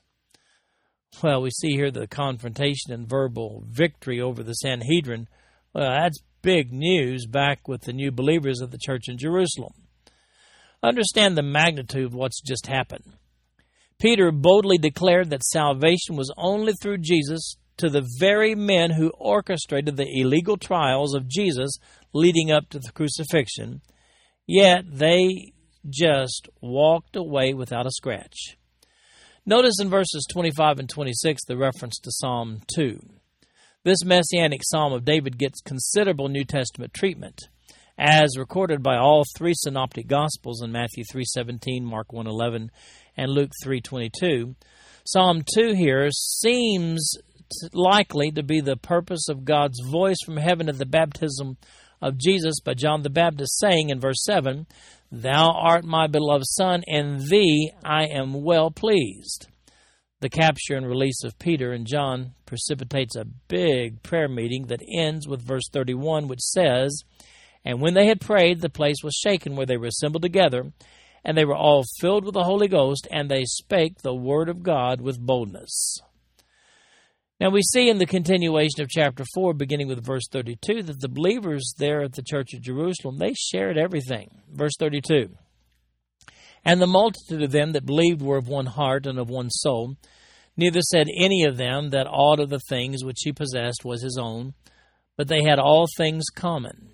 Well, 1.22 1.42
we 1.42 1.52
see 1.52 1.72
here 1.72 1.92
the 1.92 2.08
confrontation 2.08 2.94
and 2.94 3.08
verbal 3.08 3.64
victory 3.68 4.22
over 4.22 4.42
the 4.42 4.54
Sanhedrin. 4.54 5.28
Well, 5.74 5.90
that's 5.90 6.20
big 6.42 6.72
news 6.72 7.26
back 7.26 7.68
with 7.68 7.82
the 7.82 7.94
new 7.94 8.12
believers 8.12 8.62
of 8.62 8.72
the 8.72 8.78
church 8.78 9.10
in 9.10 9.18
Jerusalem. 9.18 9.74
Understand 10.82 11.38
the 11.38 11.44
magnitude 11.44 12.06
of 12.06 12.14
what's 12.14 12.42
just 12.42 12.68
happened. 12.68 13.14
Peter 14.00 14.32
boldly 14.32 14.78
declared 14.78 15.30
that 15.30 15.44
salvation 15.44 16.16
was 16.16 16.34
only 16.38 16.72
through 16.82 17.00
Jesus 17.00 17.58
to 17.78 17.90
the 17.90 18.08
very 18.20 18.56
men 18.56 18.92
who 18.92 19.10
orchestrated 19.18 19.98
the 19.98 20.08
illegal 20.22 20.58
trials 20.58 21.14
of 21.14 21.28
Jesus 21.28 21.72
leading 22.14 22.52
up 22.52 22.70
to 22.70 22.80
the 22.80 22.92
crucifixion, 22.92 23.82
yet 24.48 24.84
they 24.90 25.54
just 25.90 26.48
walked 26.62 27.16
away 27.16 27.54
without 27.54 27.86
a 27.86 27.92
scratch. 27.92 28.58
Notice 29.50 29.80
in 29.82 29.90
verses 29.90 30.28
25 30.32 30.78
and 30.78 30.88
26 30.88 31.46
the 31.48 31.58
reference 31.58 31.98
to 32.04 32.12
Psalm 32.12 32.62
2. 32.76 33.00
This 33.84 34.06
messianic 34.06 34.62
psalm 34.64 34.94
of 34.94 35.06
David 35.06 35.40
gets 35.40 35.60
considerable 35.60 36.30
New 36.30 36.44
Testament 36.44 36.94
treatment, 36.94 37.48
as 37.98 38.38
recorded 38.38 38.84
by 38.84 38.98
all 38.98 39.24
three 39.36 39.56
synoptic 39.56 40.06
gospels 40.06 40.62
in 40.62 40.72
Matthew 40.72 41.04
3:17, 41.12 41.84
Mark 41.84 42.14
1:11, 42.14 42.70
and 43.18 43.32
Luke 43.32 43.50
3:22. 43.66 44.54
Psalm 45.04 45.42
2 45.56 45.74
here 45.74 46.12
seems 46.12 47.16
likely 47.74 48.30
to 48.30 48.44
be 48.44 48.62
the 48.62 48.78
purpose 48.78 49.30
of 49.30 49.46
God's 49.46 49.82
voice 49.90 50.18
from 50.24 50.38
heaven 50.38 50.70
at 50.70 50.78
the 50.78 50.86
baptism 50.86 51.58
of 52.04 52.20
Jesus 52.20 52.60
by 52.60 52.76
John 52.76 53.02
the 53.02 53.10
Baptist 53.10 53.58
saying 53.58 53.90
in 53.90 54.00
verse 54.00 54.24
7, 54.24 54.68
Thou 55.12 55.52
art 55.52 55.84
my 55.84 56.06
beloved 56.06 56.46
Son, 56.48 56.84
in 56.86 57.30
thee 57.30 57.72
I 57.84 58.06
am 58.06 58.44
well 58.44 58.70
pleased. 58.70 59.48
The 60.22 60.30
capture 60.30 60.76
and 60.76 60.86
release 60.86 61.24
of 61.24 61.40
Peter 61.40 61.72
and 61.72 61.88
John 61.88 62.34
precipitates 62.46 63.16
a 63.16 63.26
big 63.48 64.04
prayer 64.04 64.28
meeting 64.28 64.68
that 64.68 64.84
ends 64.94 65.28
with 65.28 65.42
verse 65.42 65.68
31, 65.72 66.28
which 66.28 66.42
says, 66.42 67.04
And 67.66 67.82
when 67.82 67.96
they 67.96 68.06
had 68.06 68.22
prayed, 68.22 68.62
the 68.62 68.70
place 68.70 68.98
was 69.04 69.16
shaken 69.16 69.56
where 69.56 69.66
they 69.66 69.78
were 69.78 69.88
assembled 69.88 70.22
together, 70.22 70.72
and 71.24 71.36
they 71.36 71.46
were 71.46 71.56
all 71.56 71.86
filled 72.00 72.24
with 72.24 72.36
the 72.36 72.44
Holy 72.44 72.68
Ghost, 72.68 73.08
and 73.10 73.30
they 73.30 73.46
spake 73.46 74.00
the 74.00 74.14
word 74.14 74.48
of 74.48 74.62
God 74.62 75.02
with 75.02 75.20
boldness. 75.20 76.02
Now 77.40 77.50
we 77.50 77.62
see 77.62 77.90
in 77.90 78.00
the 78.00 78.06
continuation 78.06 78.82
of 78.82 78.90
chapter 78.90 79.24
4, 79.34 79.54
beginning 79.54 79.88
with 79.88 80.06
verse 80.06 80.28
32, 80.30 80.84
that 80.84 81.00
the 81.00 81.08
believers 81.08 81.74
there 81.78 82.02
at 82.02 82.12
the 82.14 82.22
church 82.22 82.54
of 82.54 82.62
Jerusalem, 82.62 83.18
they 83.18 83.34
shared 83.34 83.78
everything. 83.78 84.42
Verse 84.52 84.74
32. 84.78 85.30
And 86.66 86.82
the 86.82 86.88
multitude 86.88 87.42
of 87.42 87.52
them 87.52 87.72
that 87.72 87.86
believed 87.86 88.22
were 88.22 88.38
of 88.38 88.50
one 88.50 88.66
heart 88.66 89.06
and 89.06 89.18
of 89.18 89.30
one 89.30 89.50
soul. 89.50 89.96
Neither 90.58 90.82
said 90.82 91.08
any 91.18 91.46
of 91.46 91.56
them 91.56 91.92
that 91.92 92.08
aught 92.08 92.42
of 92.42 92.50
the 92.50 92.60
things 92.68 93.06
which 93.06 93.20
he 93.24 93.32
possessed 93.32 93.86
was 93.86 94.04
his 94.04 94.18
own, 94.22 94.54
but 95.16 95.30
they 95.30 95.44
had 95.44 95.60
all 95.60 95.86
things 95.96 96.26
common. 96.36 96.90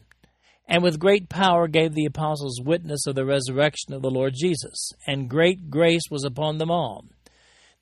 And 0.68 0.84
with 0.84 1.00
great 1.00 1.28
power 1.28 1.68
gave 1.68 1.96
the 1.96 2.06
apostles 2.06 2.62
witness 2.64 3.08
of 3.08 3.16
the 3.16 3.25
resurrection 3.25 3.94
of 3.94 4.04
the 4.04 4.12
Lord 4.12 4.36
Jesus, 4.36 4.92
and 5.08 5.28
great 5.28 5.72
grace 5.72 6.04
was 6.12 6.24
upon 6.24 6.60
them 6.60 6.70
all. 6.70 7.06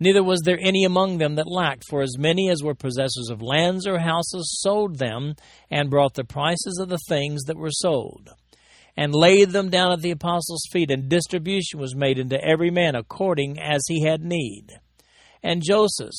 Neither 0.03 0.21
was 0.21 0.41
there 0.41 0.59
any 0.61 0.83
among 0.83 1.17
them 1.17 1.35
that 1.35 1.47
lacked, 1.47 1.85
for 1.89 2.01
as 2.01 2.17
many 2.17 2.49
as 2.49 2.61
were 2.61 2.75
possessors 2.75 3.29
of 3.31 3.41
lands 3.41 3.87
or 3.87 3.99
houses 3.99 4.59
sold 4.59 4.97
them, 4.99 5.35
and 5.71 5.89
brought 5.89 6.15
the 6.15 6.25
prices 6.25 6.77
of 6.77 6.89
the 6.89 6.99
things 7.07 7.43
that 7.43 7.55
were 7.55 7.71
sold, 7.71 8.31
and 8.97 9.15
laid 9.15 9.51
them 9.51 9.69
down 9.69 9.93
at 9.93 10.01
the 10.01 10.11
apostles' 10.11 10.67
feet, 10.73 10.91
and 10.91 11.07
distribution 11.07 11.79
was 11.79 11.95
made 11.95 12.19
unto 12.19 12.35
every 12.35 12.69
man 12.69 12.95
according 12.95 13.57
as 13.57 13.81
he 13.87 14.03
had 14.03 14.21
need. 14.25 14.77
And 15.41 15.63
Joseph, 15.63 16.11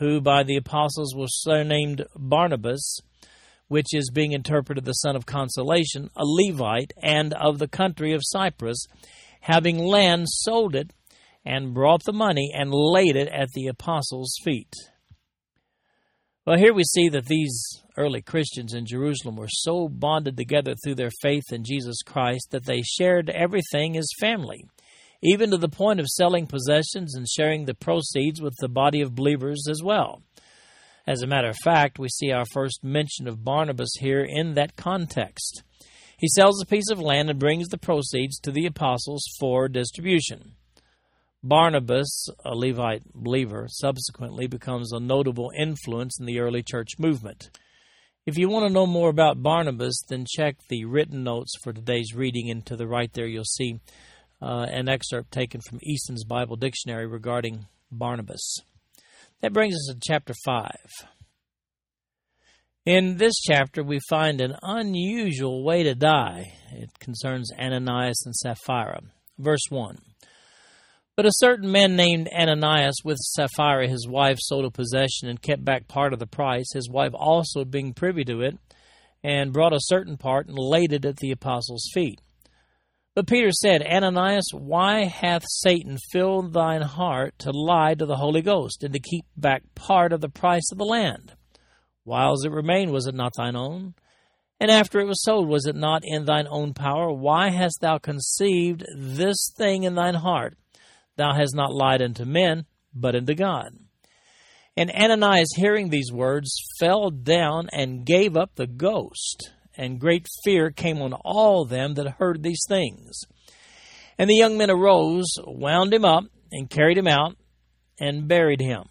who 0.00 0.20
by 0.20 0.42
the 0.42 0.56
apostles 0.56 1.14
was 1.14 1.40
surnamed 1.40 2.06
Barnabas, 2.16 2.98
which 3.68 3.94
is 3.94 4.10
being 4.12 4.32
interpreted 4.32 4.84
the 4.84 4.94
son 4.94 5.14
of 5.14 5.26
consolation, 5.26 6.10
a 6.16 6.24
Levite, 6.24 6.92
and 7.00 7.32
of 7.34 7.60
the 7.60 7.68
country 7.68 8.12
of 8.14 8.22
Cyprus, 8.24 8.88
having 9.42 9.78
land, 9.78 10.26
sold 10.28 10.74
it 10.74 10.92
and 11.44 11.74
brought 11.74 12.04
the 12.04 12.12
money 12.12 12.52
and 12.54 12.72
laid 12.72 13.16
it 13.16 13.28
at 13.28 13.48
the 13.54 13.66
apostles' 13.66 14.36
feet. 14.42 14.72
Well, 16.46 16.58
here 16.58 16.72
we 16.72 16.84
see 16.84 17.08
that 17.10 17.26
these 17.26 17.82
early 17.98 18.22
Christians 18.22 18.72
in 18.72 18.86
Jerusalem 18.86 19.36
were 19.36 19.48
so 19.50 19.88
bonded 19.88 20.36
together 20.36 20.74
through 20.82 20.94
their 20.94 21.10
faith 21.20 21.52
in 21.52 21.64
Jesus 21.64 22.02
Christ 22.02 22.48
that 22.52 22.64
they 22.64 22.80
shared 22.80 23.28
everything 23.28 23.96
as 23.98 24.08
family, 24.18 24.64
even 25.22 25.50
to 25.50 25.58
the 25.58 25.68
point 25.68 26.00
of 26.00 26.06
selling 26.06 26.46
possessions 26.46 27.14
and 27.14 27.28
sharing 27.28 27.64
the 27.64 27.74
proceeds 27.74 28.40
with 28.40 28.54
the 28.60 28.68
body 28.68 29.02
of 29.02 29.14
believers 29.14 29.66
as 29.70 29.82
well. 29.82 30.22
As 31.06 31.22
a 31.22 31.26
matter 31.26 31.48
of 31.48 31.56
fact, 31.64 31.98
we 31.98 32.08
see 32.08 32.32
our 32.32 32.44
first 32.52 32.84
mention 32.84 33.28
of 33.28 33.44
Barnabas 33.44 33.94
here 33.98 34.24
in 34.26 34.54
that 34.54 34.76
context. 34.76 35.62
He 36.18 36.28
sells 36.28 36.62
a 36.62 36.66
piece 36.66 36.90
of 36.90 37.00
land 37.00 37.30
and 37.30 37.38
brings 37.38 37.68
the 37.68 37.78
proceeds 37.78 38.38
to 38.40 38.50
the 38.50 38.66
apostles 38.66 39.22
for 39.38 39.68
distribution. 39.68 40.52
Barnabas, 41.42 42.28
a 42.44 42.54
Levite 42.54 43.04
believer, 43.14 43.68
subsequently 43.70 44.48
becomes 44.48 44.92
a 44.92 44.98
notable 44.98 45.50
influence 45.56 46.18
in 46.18 46.26
the 46.26 46.40
early 46.40 46.62
church 46.62 46.98
movement. 46.98 47.50
If 48.26 48.36
you 48.36 48.48
want 48.48 48.66
to 48.66 48.72
know 48.72 48.86
more 48.86 49.08
about 49.08 49.42
Barnabas, 49.42 50.02
then 50.08 50.26
check 50.28 50.56
the 50.68 50.84
written 50.84 51.22
notes 51.22 51.52
for 51.62 51.72
today's 51.72 52.12
reading, 52.14 52.50
and 52.50 52.66
to 52.66 52.76
the 52.76 52.88
right 52.88 53.12
there 53.12 53.26
you'll 53.26 53.44
see 53.44 53.78
uh, 54.42 54.66
an 54.68 54.88
excerpt 54.88 55.30
taken 55.30 55.60
from 55.60 55.78
Easton's 55.82 56.24
Bible 56.24 56.56
Dictionary 56.56 57.06
regarding 57.06 57.66
Barnabas. 57.90 58.58
That 59.40 59.52
brings 59.52 59.74
us 59.74 59.94
to 59.94 60.00
chapter 60.02 60.34
5. 60.44 60.70
In 62.84 63.16
this 63.16 63.34
chapter, 63.46 63.84
we 63.84 64.00
find 64.08 64.40
an 64.40 64.56
unusual 64.62 65.62
way 65.62 65.84
to 65.84 65.94
die. 65.94 66.52
It 66.72 66.90
concerns 66.98 67.52
Ananias 67.56 68.24
and 68.26 68.34
Sapphira. 68.34 69.02
Verse 69.38 69.64
1 69.70 69.98
but 71.18 71.26
a 71.26 71.32
certain 71.32 71.72
man 71.72 71.96
named 71.96 72.28
Ananias 72.32 73.02
with 73.02 73.18
Sapphira, 73.18 73.88
his 73.88 74.06
wife, 74.06 74.38
sold 74.38 74.64
a 74.64 74.70
possession 74.70 75.28
and 75.28 75.42
kept 75.42 75.64
back 75.64 75.88
part 75.88 76.12
of 76.12 76.20
the 76.20 76.28
price, 76.28 76.72
his 76.72 76.88
wife 76.88 77.10
also 77.12 77.64
being 77.64 77.92
privy 77.92 78.24
to 78.24 78.40
it, 78.42 78.56
and 79.24 79.52
brought 79.52 79.72
a 79.72 79.80
certain 79.80 80.16
part 80.16 80.46
and 80.46 80.56
laid 80.56 80.92
it 80.92 81.04
at 81.04 81.16
the 81.16 81.32
apostles' 81.32 81.90
feet. 81.92 82.20
But 83.16 83.26
Peter 83.26 83.50
said, 83.50 83.82
Ananias, 83.82 84.50
why 84.52 85.06
hath 85.06 85.42
Satan 85.48 85.98
filled 86.12 86.52
thine 86.52 86.82
heart 86.82 87.34
to 87.40 87.50
lie 87.50 87.94
to 87.94 88.06
the 88.06 88.18
Holy 88.18 88.40
Ghost, 88.40 88.84
and 88.84 88.94
to 88.94 89.00
keep 89.00 89.24
back 89.36 89.64
part 89.74 90.12
of 90.12 90.20
the 90.20 90.28
price 90.28 90.70
of 90.70 90.78
the 90.78 90.84
land? 90.84 91.32
Whiles 92.04 92.44
it 92.44 92.52
remained, 92.52 92.92
was 92.92 93.08
it 93.08 93.16
not 93.16 93.32
thine 93.36 93.56
own? 93.56 93.94
And 94.60 94.70
after 94.70 95.00
it 95.00 95.08
was 95.08 95.24
sold, 95.24 95.48
was 95.48 95.66
it 95.66 95.74
not 95.74 96.02
in 96.04 96.26
thine 96.26 96.46
own 96.48 96.74
power? 96.74 97.12
Why 97.12 97.50
hast 97.50 97.80
thou 97.80 97.98
conceived 97.98 98.84
this 98.96 99.52
thing 99.56 99.82
in 99.82 99.96
thine 99.96 100.14
heart? 100.14 100.56
Thou 101.18 101.34
hast 101.34 101.54
not 101.54 101.74
lied 101.74 102.00
unto 102.00 102.24
men, 102.24 102.64
but 102.94 103.16
unto 103.16 103.34
God. 103.34 103.72
And 104.76 104.92
Ananias, 104.92 105.48
hearing 105.56 105.90
these 105.90 106.12
words, 106.12 106.48
fell 106.78 107.10
down 107.10 107.68
and 107.72 108.06
gave 108.06 108.36
up 108.36 108.54
the 108.54 108.68
ghost. 108.68 109.50
And 109.76 110.00
great 110.00 110.26
fear 110.44 110.70
came 110.70 111.02
on 111.02 111.12
all 111.12 111.64
them 111.64 111.94
that 111.94 112.18
heard 112.18 112.44
these 112.44 112.62
things. 112.68 113.22
And 114.16 114.30
the 114.30 114.36
young 114.36 114.56
men 114.56 114.70
arose, 114.70 115.26
wound 115.44 115.92
him 115.92 116.04
up, 116.04 116.24
and 116.52 116.70
carried 116.70 116.96
him 116.96 117.08
out, 117.08 117.36
and 117.98 118.28
buried 118.28 118.60
him. 118.60 118.84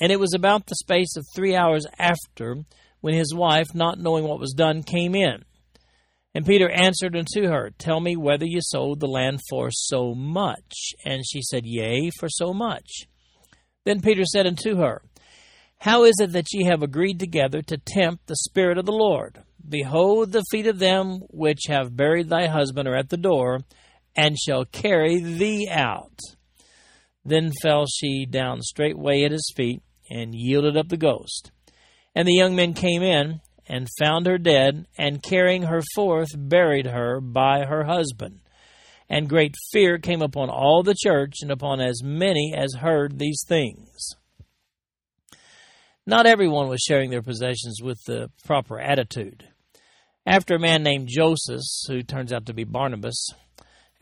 And 0.00 0.10
it 0.10 0.18
was 0.18 0.32
about 0.32 0.66
the 0.66 0.76
space 0.76 1.14
of 1.16 1.26
three 1.36 1.54
hours 1.54 1.84
after 1.98 2.56
when 3.02 3.12
his 3.12 3.34
wife, 3.34 3.74
not 3.74 3.98
knowing 3.98 4.24
what 4.24 4.40
was 4.40 4.54
done, 4.54 4.82
came 4.82 5.14
in. 5.14 5.44
And 6.34 6.46
Peter 6.46 6.70
answered 6.70 7.16
unto 7.16 7.48
her, 7.48 7.70
Tell 7.78 8.00
me 8.00 8.16
whether 8.16 8.44
ye 8.44 8.60
sold 8.60 9.00
the 9.00 9.08
land 9.08 9.40
for 9.48 9.70
so 9.70 10.14
much. 10.14 10.94
And 11.04 11.26
she 11.26 11.42
said, 11.42 11.62
Yea, 11.66 12.10
for 12.18 12.28
so 12.28 12.52
much. 12.52 13.06
Then 13.84 14.00
Peter 14.00 14.24
said 14.24 14.46
unto 14.46 14.76
her, 14.76 15.02
How 15.78 16.04
is 16.04 16.14
it 16.20 16.32
that 16.32 16.52
ye 16.52 16.64
have 16.66 16.82
agreed 16.82 17.18
together 17.18 17.62
to 17.62 17.78
tempt 17.78 18.26
the 18.26 18.36
Spirit 18.36 18.78
of 18.78 18.86
the 18.86 18.92
Lord? 18.92 19.42
Behold, 19.68 20.32
the 20.32 20.44
feet 20.50 20.66
of 20.66 20.78
them 20.78 21.20
which 21.30 21.62
have 21.68 21.96
buried 21.96 22.28
thy 22.28 22.46
husband 22.46 22.88
are 22.88 22.96
at 22.96 23.08
the 23.08 23.16
door, 23.16 23.60
and 24.16 24.38
shall 24.38 24.64
carry 24.64 25.20
thee 25.20 25.68
out. 25.70 26.18
Then 27.24 27.52
fell 27.62 27.86
she 27.86 28.26
down 28.26 28.62
straightway 28.62 29.24
at 29.24 29.32
his 29.32 29.52
feet, 29.56 29.82
and 30.08 30.34
yielded 30.34 30.76
up 30.76 30.88
the 30.88 30.96
ghost. 30.96 31.50
And 32.14 32.26
the 32.26 32.34
young 32.34 32.56
men 32.56 32.74
came 32.74 33.02
in, 33.02 33.40
and 33.70 33.86
found 34.00 34.26
her 34.26 34.36
dead, 34.36 34.84
and 34.98 35.22
carrying 35.22 35.62
her 35.62 35.80
forth, 35.94 36.30
buried 36.36 36.86
her 36.86 37.20
by 37.20 37.64
her 37.64 37.84
husband. 37.84 38.40
And 39.08 39.28
great 39.28 39.54
fear 39.70 39.96
came 39.96 40.22
upon 40.22 40.50
all 40.50 40.82
the 40.82 40.96
church, 41.00 41.36
and 41.40 41.52
upon 41.52 41.80
as 41.80 42.02
many 42.02 42.52
as 42.56 42.74
heard 42.80 43.18
these 43.18 43.44
things. 43.46 44.16
Not 46.04 46.26
everyone 46.26 46.68
was 46.68 46.80
sharing 46.80 47.10
their 47.10 47.22
possessions 47.22 47.80
with 47.80 48.02
the 48.06 48.30
proper 48.44 48.80
attitude. 48.80 49.44
After 50.26 50.56
a 50.56 50.60
man 50.60 50.82
named 50.82 51.08
Joseph, 51.08 51.62
who 51.86 52.02
turns 52.02 52.32
out 52.32 52.46
to 52.46 52.52
be 52.52 52.64
Barnabas, 52.64 53.28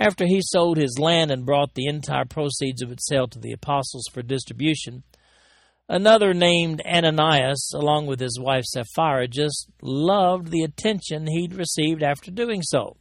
after 0.01 0.25
he 0.27 0.41
sold 0.41 0.79
his 0.79 0.99
land 0.99 1.31
and 1.31 1.45
brought 1.45 1.75
the 1.75 1.89
entire 1.89 2.25
proceeds 2.25 2.81
of 2.81 2.91
its 2.91 3.07
sale 3.07 3.29
to 3.29 3.39
the 3.39 3.53
apostles 3.53 4.05
for 4.11 4.23
distribution, 4.23 5.03
another 5.89 6.35
named 6.35 6.83
Ananias, 6.87 7.73
along 7.75 8.07
with 8.07 8.21
his 8.21 8.39
wife 8.39 8.65
Sapphira, 8.65 9.27
just 9.27 9.69
loved 9.83 10.51
the 10.51 10.63
attention 10.63 11.27
he'd 11.27 11.55
received 11.55 12.03
after 12.03 12.31
doing 12.31 12.63
so. 12.63 12.97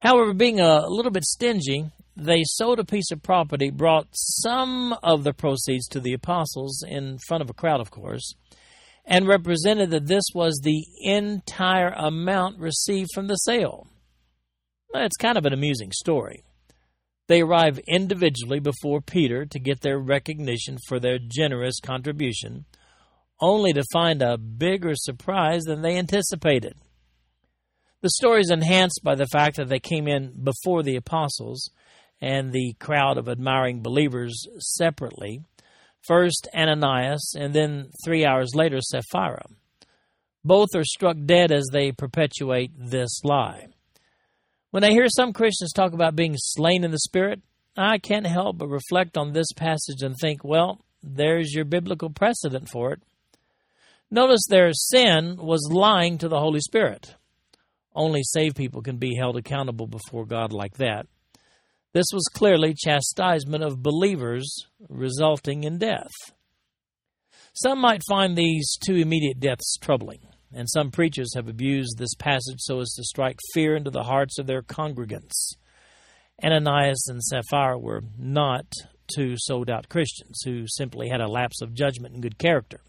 However, 0.00 0.32
being 0.32 0.60
a 0.60 0.86
little 0.86 1.10
bit 1.10 1.24
stingy, 1.24 1.90
they 2.16 2.42
sold 2.44 2.78
a 2.80 2.84
piece 2.84 3.10
of 3.10 3.22
property, 3.22 3.70
brought 3.70 4.08
some 4.12 4.96
of 5.02 5.24
the 5.24 5.32
proceeds 5.32 5.86
to 5.88 6.00
the 6.00 6.12
apostles 6.12 6.82
in 6.86 7.18
front 7.26 7.42
of 7.42 7.50
a 7.50 7.54
crowd, 7.54 7.80
of 7.80 7.90
course, 7.90 8.34
and 9.04 9.28
represented 9.28 9.90
that 9.90 10.06
this 10.06 10.24
was 10.34 10.60
the 10.62 10.84
entire 11.02 11.90
amount 11.90 12.58
received 12.58 13.10
from 13.14 13.26
the 13.26 13.36
sale. 13.36 13.86
It's 14.94 15.16
kind 15.16 15.38
of 15.38 15.46
an 15.46 15.52
amusing 15.52 15.92
story. 15.92 16.44
They 17.28 17.42
arrive 17.42 17.78
individually 17.86 18.58
before 18.58 19.00
Peter 19.02 19.44
to 19.46 19.58
get 19.60 19.82
their 19.82 19.98
recognition 19.98 20.78
for 20.88 20.98
their 20.98 21.18
generous 21.18 21.78
contribution, 21.78 22.64
only 23.40 23.72
to 23.74 23.84
find 23.92 24.22
a 24.22 24.38
bigger 24.38 24.94
surprise 24.94 25.62
than 25.64 25.82
they 25.82 25.96
anticipated. 25.96 26.74
The 28.00 28.10
story 28.10 28.40
is 28.40 28.50
enhanced 28.50 29.00
by 29.04 29.14
the 29.14 29.26
fact 29.26 29.56
that 29.56 29.68
they 29.68 29.78
came 29.78 30.08
in 30.08 30.42
before 30.42 30.82
the 30.82 30.96
apostles 30.96 31.70
and 32.20 32.52
the 32.52 32.74
crowd 32.80 33.18
of 33.18 33.28
admiring 33.28 33.82
believers 33.82 34.46
separately. 34.58 35.42
First 36.06 36.48
Ananias, 36.54 37.34
and 37.38 37.52
then 37.52 37.90
three 38.04 38.24
hours 38.24 38.54
later 38.54 38.80
Sapphira. 38.80 39.44
Both 40.44 40.68
are 40.74 40.84
struck 40.84 41.16
dead 41.26 41.52
as 41.52 41.68
they 41.72 41.92
perpetuate 41.92 42.70
this 42.78 43.22
lie. 43.24 43.66
When 44.70 44.84
I 44.84 44.90
hear 44.90 45.06
some 45.08 45.32
Christians 45.32 45.72
talk 45.72 45.94
about 45.94 46.14
being 46.14 46.34
slain 46.36 46.84
in 46.84 46.90
the 46.90 46.98
Spirit, 46.98 47.40
I 47.74 47.96
can't 47.96 48.26
help 48.26 48.58
but 48.58 48.68
reflect 48.68 49.16
on 49.16 49.32
this 49.32 49.50
passage 49.56 50.02
and 50.02 50.14
think, 50.20 50.44
well, 50.44 50.84
there's 51.02 51.54
your 51.54 51.64
biblical 51.64 52.10
precedent 52.10 52.68
for 52.68 52.92
it. 52.92 53.02
Notice 54.10 54.42
their 54.46 54.72
sin 54.72 55.36
was 55.38 55.70
lying 55.72 56.18
to 56.18 56.28
the 56.28 56.38
Holy 56.38 56.60
Spirit. 56.60 57.14
Only 57.94 58.22
saved 58.22 58.56
people 58.56 58.82
can 58.82 58.98
be 58.98 59.16
held 59.16 59.36
accountable 59.38 59.86
before 59.86 60.26
God 60.26 60.52
like 60.52 60.76
that. 60.76 61.06
This 61.94 62.06
was 62.12 62.24
clearly 62.34 62.74
chastisement 62.74 63.64
of 63.64 63.82
believers, 63.82 64.66
resulting 64.88 65.64
in 65.64 65.78
death. 65.78 66.12
Some 67.54 67.80
might 67.80 68.02
find 68.06 68.36
these 68.36 68.76
two 68.86 68.96
immediate 68.96 69.40
deaths 69.40 69.76
troubling, 69.80 70.20
and 70.52 70.68
some 70.68 70.90
preachers 70.90 71.34
have 71.34 71.48
abused 71.48 71.98
this 71.98 72.14
passage 72.14 72.58
so 72.58 72.80
as 72.80 72.92
to 72.94 73.04
strike 73.04 73.38
fear 73.52 73.76
into 73.76 73.90
the 73.90 74.04
hearts 74.04 74.38
of 74.38 74.46
their 74.46 74.62
congregants. 74.62 75.56
Ananias 76.42 77.06
and 77.08 77.22
Sapphira 77.22 77.78
were 77.78 78.02
not 78.16 78.66
two 79.14 79.34
sold 79.38 79.68
out 79.68 79.88
Christians 79.88 80.40
who 80.44 80.64
simply 80.66 81.08
had 81.08 81.20
a 81.20 81.28
lapse 81.28 81.60
of 81.60 81.74
judgment 81.74 82.14
and 82.14 82.22
good 82.22 82.38
character. 82.38 82.80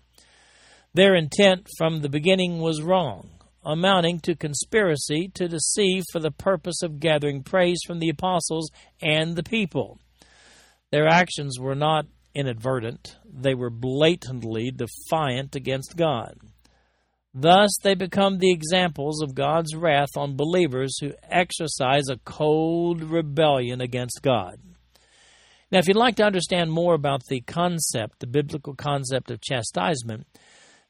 Their 0.93 1.15
intent 1.15 1.67
from 1.77 2.01
the 2.01 2.10
beginning 2.10 2.60
was 2.60 2.81
wrong 2.81 3.29
amounting 3.63 4.19
to 4.21 4.36
conspiracy 4.36 5.29
to 5.34 5.47
deceive 5.47 6.03
for 6.12 6.19
the 6.19 6.31
purpose 6.31 6.81
of 6.81 6.99
gathering 6.99 7.43
praise 7.43 7.79
from 7.86 7.99
the 7.99 8.10
apostles 8.10 8.71
and 9.01 9.36
the 9.36 9.43
people. 9.43 9.99
Their 10.91 11.07
actions 11.07 11.60
were 11.60 11.75
not 11.75 12.05
inadvertent, 12.34 13.17
they 13.25 13.53
were 13.53 13.69
blatantly 13.69 14.71
defiant 14.71 15.55
against 15.55 15.97
God. 15.97 16.36
Thus, 17.41 17.69
they 17.84 17.95
become 17.95 18.38
the 18.38 18.52
examples 18.52 19.21
of 19.21 19.34
God's 19.34 19.73
wrath 19.73 20.17
on 20.17 20.36
believers 20.36 20.97
who 20.99 21.13
exercise 21.23 22.10
a 22.10 22.19
cold 22.25 23.02
rebellion 23.02 23.80
against 23.80 24.21
God. 24.21 24.60
Now, 25.71 25.80
if 25.80 25.88
you'd 25.88 25.95
like 25.95 26.17
to 26.17 26.25
understand 26.25 26.69
more 26.69 26.95
about 26.95 27.21
the 27.30 27.39
concept, 27.39 28.19
the 28.19 28.28
biblical 28.28 28.75
concept 28.75 29.32
of 29.32 29.39
chastisement, 29.39 30.28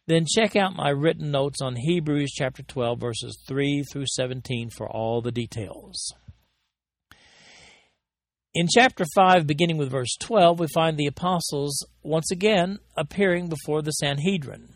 then 0.08 0.26
check 0.26 0.56
out 0.56 0.76
my 0.76 0.90
written 0.90 1.30
notes 1.30 1.62
on 1.62 1.76
Hebrews 1.76 2.32
chapter 2.32 2.64
12, 2.64 3.00
verses 3.00 3.44
3 3.48 3.84
through 3.92 4.08
17 4.08 4.72
for 4.76 4.90
all 4.90 5.22
the 5.22 5.32
details. 5.32 6.14
In 8.56 8.68
chapter 8.74 9.06
5, 9.14 9.46
beginning 9.46 9.78
with 9.78 9.92
verse 9.92 10.16
12, 10.20 10.60
we 10.60 10.68
find 10.74 10.98
the 10.98 11.06
apostles 11.06 11.86
once 12.02 12.32
again 12.32 12.80
appearing 12.98 13.50
before 13.50 13.84
the 13.84 13.92
Sanhedrin. 13.92 14.70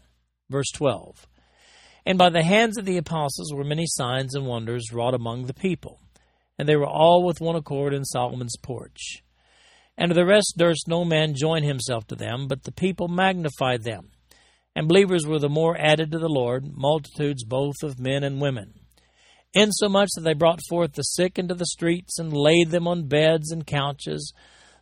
Verse 0.52 0.70
12 0.76 1.26
And 2.06 2.18
by 2.18 2.30
the 2.30 2.44
hands 2.44 2.78
of 2.78 2.86
the 2.86 2.98
apostles 2.98 3.54
were 3.54 3.63
many 3.63 3.86
signs 3.86 4.36
and 4.36 4.46
wonders 4.46 4.92
wrought 4.92 5.13
among 5.13 5.46
the 5.46 5.54
people, 5.54 6.00
and 6.58 6.68
they 6.68 6.76
were 6.76 6.88
all 6.88 7.24
with 7.24 7.42
one 7.42 7.56
accord 7.56 7.94
in 7.94 8.04
Solomon's 8.04 8.58
porch. 8.62 9.24
And 9.98 10.12
of 10.12 10.16
the 10.16 10.26
rest 10.26 10.56
durst 10.58 10.88
no 10.88 11.06
man 11.06 11.34
join 11.36 11.63
himself 11.63 12.06
to 12.08 12.16
them, 12.16 12.48
but 12.48 12.63
the 12.63 12.72
people 12.72 13.08
magnified 13.08 13.84
them 13.84 14.10
and 14.76 14.88
believers 14.88 15.26
were 15.26 15.39
the 15.39 15.50
more 15.50 15.78
added 15.80 16.12
to 16.12 16.20
the 16.20 16.30
Lord, 16.30 16.66
multitudes 16.76 17.44
both 17.44 17.76
of 17.84 18.00
men 18.00 18.24
and 18.24 18.42
women. 18.42 18.74
Insomuch 19.54 20.10
that 20.16 20.22
they 20.22 20.34
brought 20.34 20.62
forth 20.68 20.94
the 20.94 21.04
sick 21.04 21.38
into 21.38 21.54
the 21.54 21.66
streets 21.66 22.18
and 22.18 22.34
laid 22.34 22.70
them 22.70 22.88
on 22.88 23.08
beds 23.08 23.52
and 23.52 23.68
couches, 23.68 24.34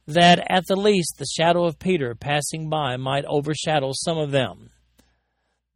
that 0.07 0.39
at 0.49 0.65
the 0.67 0.77
least 0.77 1.15
the 1.17 1.25
shadow 1.25 1.65
of 1.65 1.77
Peter 1.77 2.15
passing 2.15 2.69
by 2.69 2.95
might 2.95 3.25
overshadow 3.25 3.91
some 3.93 4.17
of 4.17 4.31
them. 4.31 4.69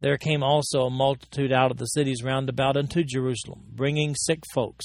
There 0.00 0.18
came 0.18 0.42
also 0.42 0.86
a 0.86 0.90
multitude 0.90 1.52
out 1.52 1.70
of 1.70 1.78
the 1.78 1.86
cities 1.86 2.22
round 2.22 2.48
about 2.48 2.76
unto 2.76 3.02
Jerusalem, 3.02 3.64
bringing 3.74 4.14
sick 4.14 4.42
folks, 4.52 4.84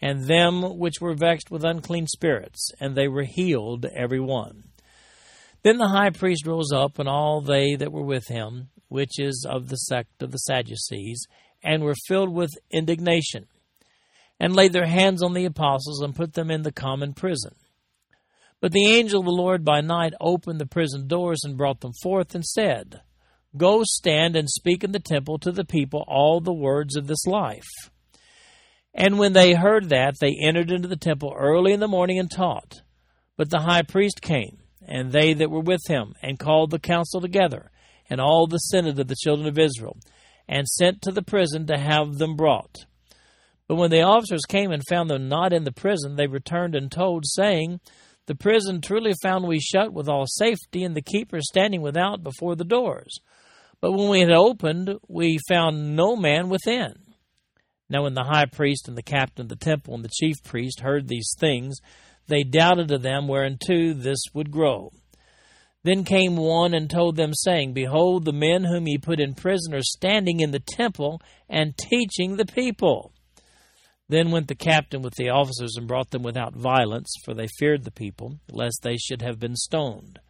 and 0.00 0.24
them 0.24 0.78
which 0.78 1.00
were 1.00 1.14
vexed 1.14 1.50
with 1.50 1.64
unclean 1.64 2.06
spirits, 2.06 2.70
and 2.78 2.94
they 2.94 3.08
were 3.08 3.24
healed 3.24 3.86
every 3.96 4.20
one. 4.20 4.64
Then 5.62 5.78
the 5.78 5.88
high 5.88 6.10
priest 6.10 6.46
rose 6.46 6.72
up, 6.72 6.98
and 6.98 7.08
all 7.08 7.40
they 7.40 7.76
that 7.76 7.92
were 7.92 8.04
with 8.04 8.26
him, 8.28 8.68
which 8.88 9.18
is 9.18 9.46
of 9.48 9.68
the 9.68 9.76
sect 9.76 10.22
of 10.22 10.32
the 10.32 10.38
Sadducees, 10.38 11.26
and 11.62 11.82
were 11.82 11.94
filled 12.06 12.34
with 12.34 12.50
indignation, 12.70 13.46
and 14.38 14.54
laid 14.54 14.72
their 14.72 14.86
hands 14.86 15.22
on 15.22 15.32
the 15.32 15.44
apostles, 15.44 16.02
and 16.02 16.16
put 16.16 16.34
them 16.34 16.50
in 16.50 16.62
the 16.62 16.72
common 16.72 17.14
prison. 17.14 17.54
But 18.60 18.72
the 18.72 18.86
angel 18.86 19.20
of 19.20 19.26
the 19.26 19.32
Lord 19.32 19.64
by 19.64 19.80
night 19.80 20.14
opened 20.20 20.60
the 20.60 20.66
prison 20.66 21.06
doors, 21.06 21.42
and 21.44 21.56
brought 21.56 21.80
them 21.80 21.92
forth, 22.02 22.34
and 22.34 22.44
said, 22.44 23.00
Go 23.56 23.82
stand 23.84 24.36
and 24.36 24.48
speak 24.48 24.82
in 24.82 24.92
the 24.92 25.00
temple 25.00 25.38
to 25.40 25.52
the 25.52 25.64
people 25.64 26.04
all 26.08 26.40
the 26.40 26.52
words 26.52 26.96
of 26.96 27.06
this 27.06 27.26
life. 27.26 27.68
And 28.94 29.18
when 29.18 29.32
they 29.32 29.54
heard 29.54 29.88
that, 29.90 30.16
they 30.20 30.36
entered 30.42 30.70
into 30.70 30.88
the 30.88 30.96
temple 30.96 31.34
early 31.36 31.72
in 31.72 31.80
the 31.80 31.88
morning 31.88 32.18
and 32.18 32.30
taught. 32.30 32.82
But 33.36 33.50
the 33.50 33.60
high 33.60 33.82
priest 33.82 34.20
came 34.20 34.58
and 34.86 35.12
they 35.12 35.34
that 35.34 35.50
were 35.50 35.60
with 35.60 35.82
him, 35.86 36.14
and 36.22 36.38
called 36.38 36.70
the 36.70 36.78
council 36.78 37.20
together, 37.20 37.70
and 38.10 38.20
all 38.20 38.46
the 38.46 38.58
senate 38.58 38.98
of 38.98 39.08
the 39.08 39.16
children 39.16 39.48
of 39.48 39.58
Israel, 39.58 39.96
and 40.48 40.66
sent 40.66 41.02
to 41.02 41.12
the 41.12 41.22
prison 41.22 41.66
to 41.66 41.78
have 41.78 42.18
them 42.18 42.36
brought. 42.36 42.84
But 43.68 43.76
when 43.76 43.90
the 43.90 44.02
officers 44.02 44.42
came 44.48 44.70
and 44.70 44.82
found 44.88 45.08
them 45.08 45.28
not 45.28 45.52
in 45.52 45.64
the 45.64 45.72
prison, 45.72 46.16
they 46.16 46.26
returned 46.26 46.74
and 46.74 46.90
told, 46.90 47.24
saying, 47.26 47.80
The 48.26 48.34
prison 48.34 48.80
truly 48.80 49.12
found 49.22 49.46
we 49.46 49.60
shut 49.60 49.92
with 49.92 50.08
all 50.08 50.26
safety, 50.26 50.82
and 50.82 50.96
the 50.96 51.02
keepers 51.02 51.48
standing 51.48 51.80
without 51.80 52.22
before 52.22 52.56
the 52.56 52.64
doors. 52.64 53.20
But 53.82 53.92
when 53.92 54.08
we 54.08 54.20
had 54.20 54.30
opened, 54.30 54.96
we 55.08 55.38
found 55.48 55.96
no 55.96 56.16
man 56.16 56.48
within. 56.48 56.94
Now, 57.90 58.04
when 58.04 58.14
the 58.14 58.24
high 58.24 58.46
priest 58.46 58.88
and 58.88 58.96
the 58.96 59.02
captain 59.02 59.42
of 59.42 59.48
the 59.50 59.56
temple 59.56 59.94
and 59.94 60.04
the 60.04 60.08
chief 60.08 60.36
priest 60.44 60.80
heard 60.80 61.08
these 61.08 61.34
things, 61.38 61.76
they 62.28 62.44
doubted 62.44 62.90
of 62.92 63.02
them 63.02 63.28
whereunto 63.28 63.92
this 63.92 64.20
would 64.32 64.50
grow. 64.50 64.92
Then 65.82 66.04
came 66.04 66.36
one 66.36 66.74
and 66.74 66.88
told 66.88 67.16
them, 67.16 67.32
saying, 67.34 67.72
Behold, 67.72 68.24
the 68.24 68.32
men 68.32 68.64
whom 68.64 68.86
ye 68.86 68.98
put 68.98 69.18
in 69.18 69.34
prison 69.34 69.74
are 69.74 69.82
standing 69.82 70.38
in 70.38 70.52
the 70.52 70.60
temple 70.60 71.20
and 71.48 71.76
teaching 71.76 72.36
the 72.36 72.46
people. 72.46 73.12
Then 74.08 74.30
went 74.30 74.46
the 74.46 74.54
captain 74.54 75.02
with 75.02 75.14
the 75.16 75.30
officers 75.30 75.74
and 75.76 75.88
brought 75.88 76.10
them 76.10 76.22
without 76.22 76.54
violence, 76.54 77.12
for 77.24 77.34
they 77.34 77.48
feared 77.58 77.82
the 77.82 77.90
people, 77.90 78.38
lest 78.50 78.78
they 78.82 78.96
should 78.96 79.22
have 79.22 79.40
been 79.40 79.56
stoned. 79.56 80.20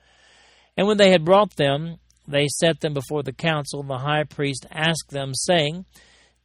And 0.75 0.87
when 0.87 0.97
they 0.97 1.11
had 1.11 1.25
brought 1.25 1.57
them, 1.57 1.99
they 2.27 2.49
set 2.49 2.81
them 2.81 2.95
before 2.95 3.23
the 3.23 3.33
council. 3.33 3.81
And 3.81 3.91
the 3.91 3.99
high 3.99 4.25
priest 4.25 4.67
asked 4.71 5.11
them, 5.11 5.35
saying, 5.35 5.85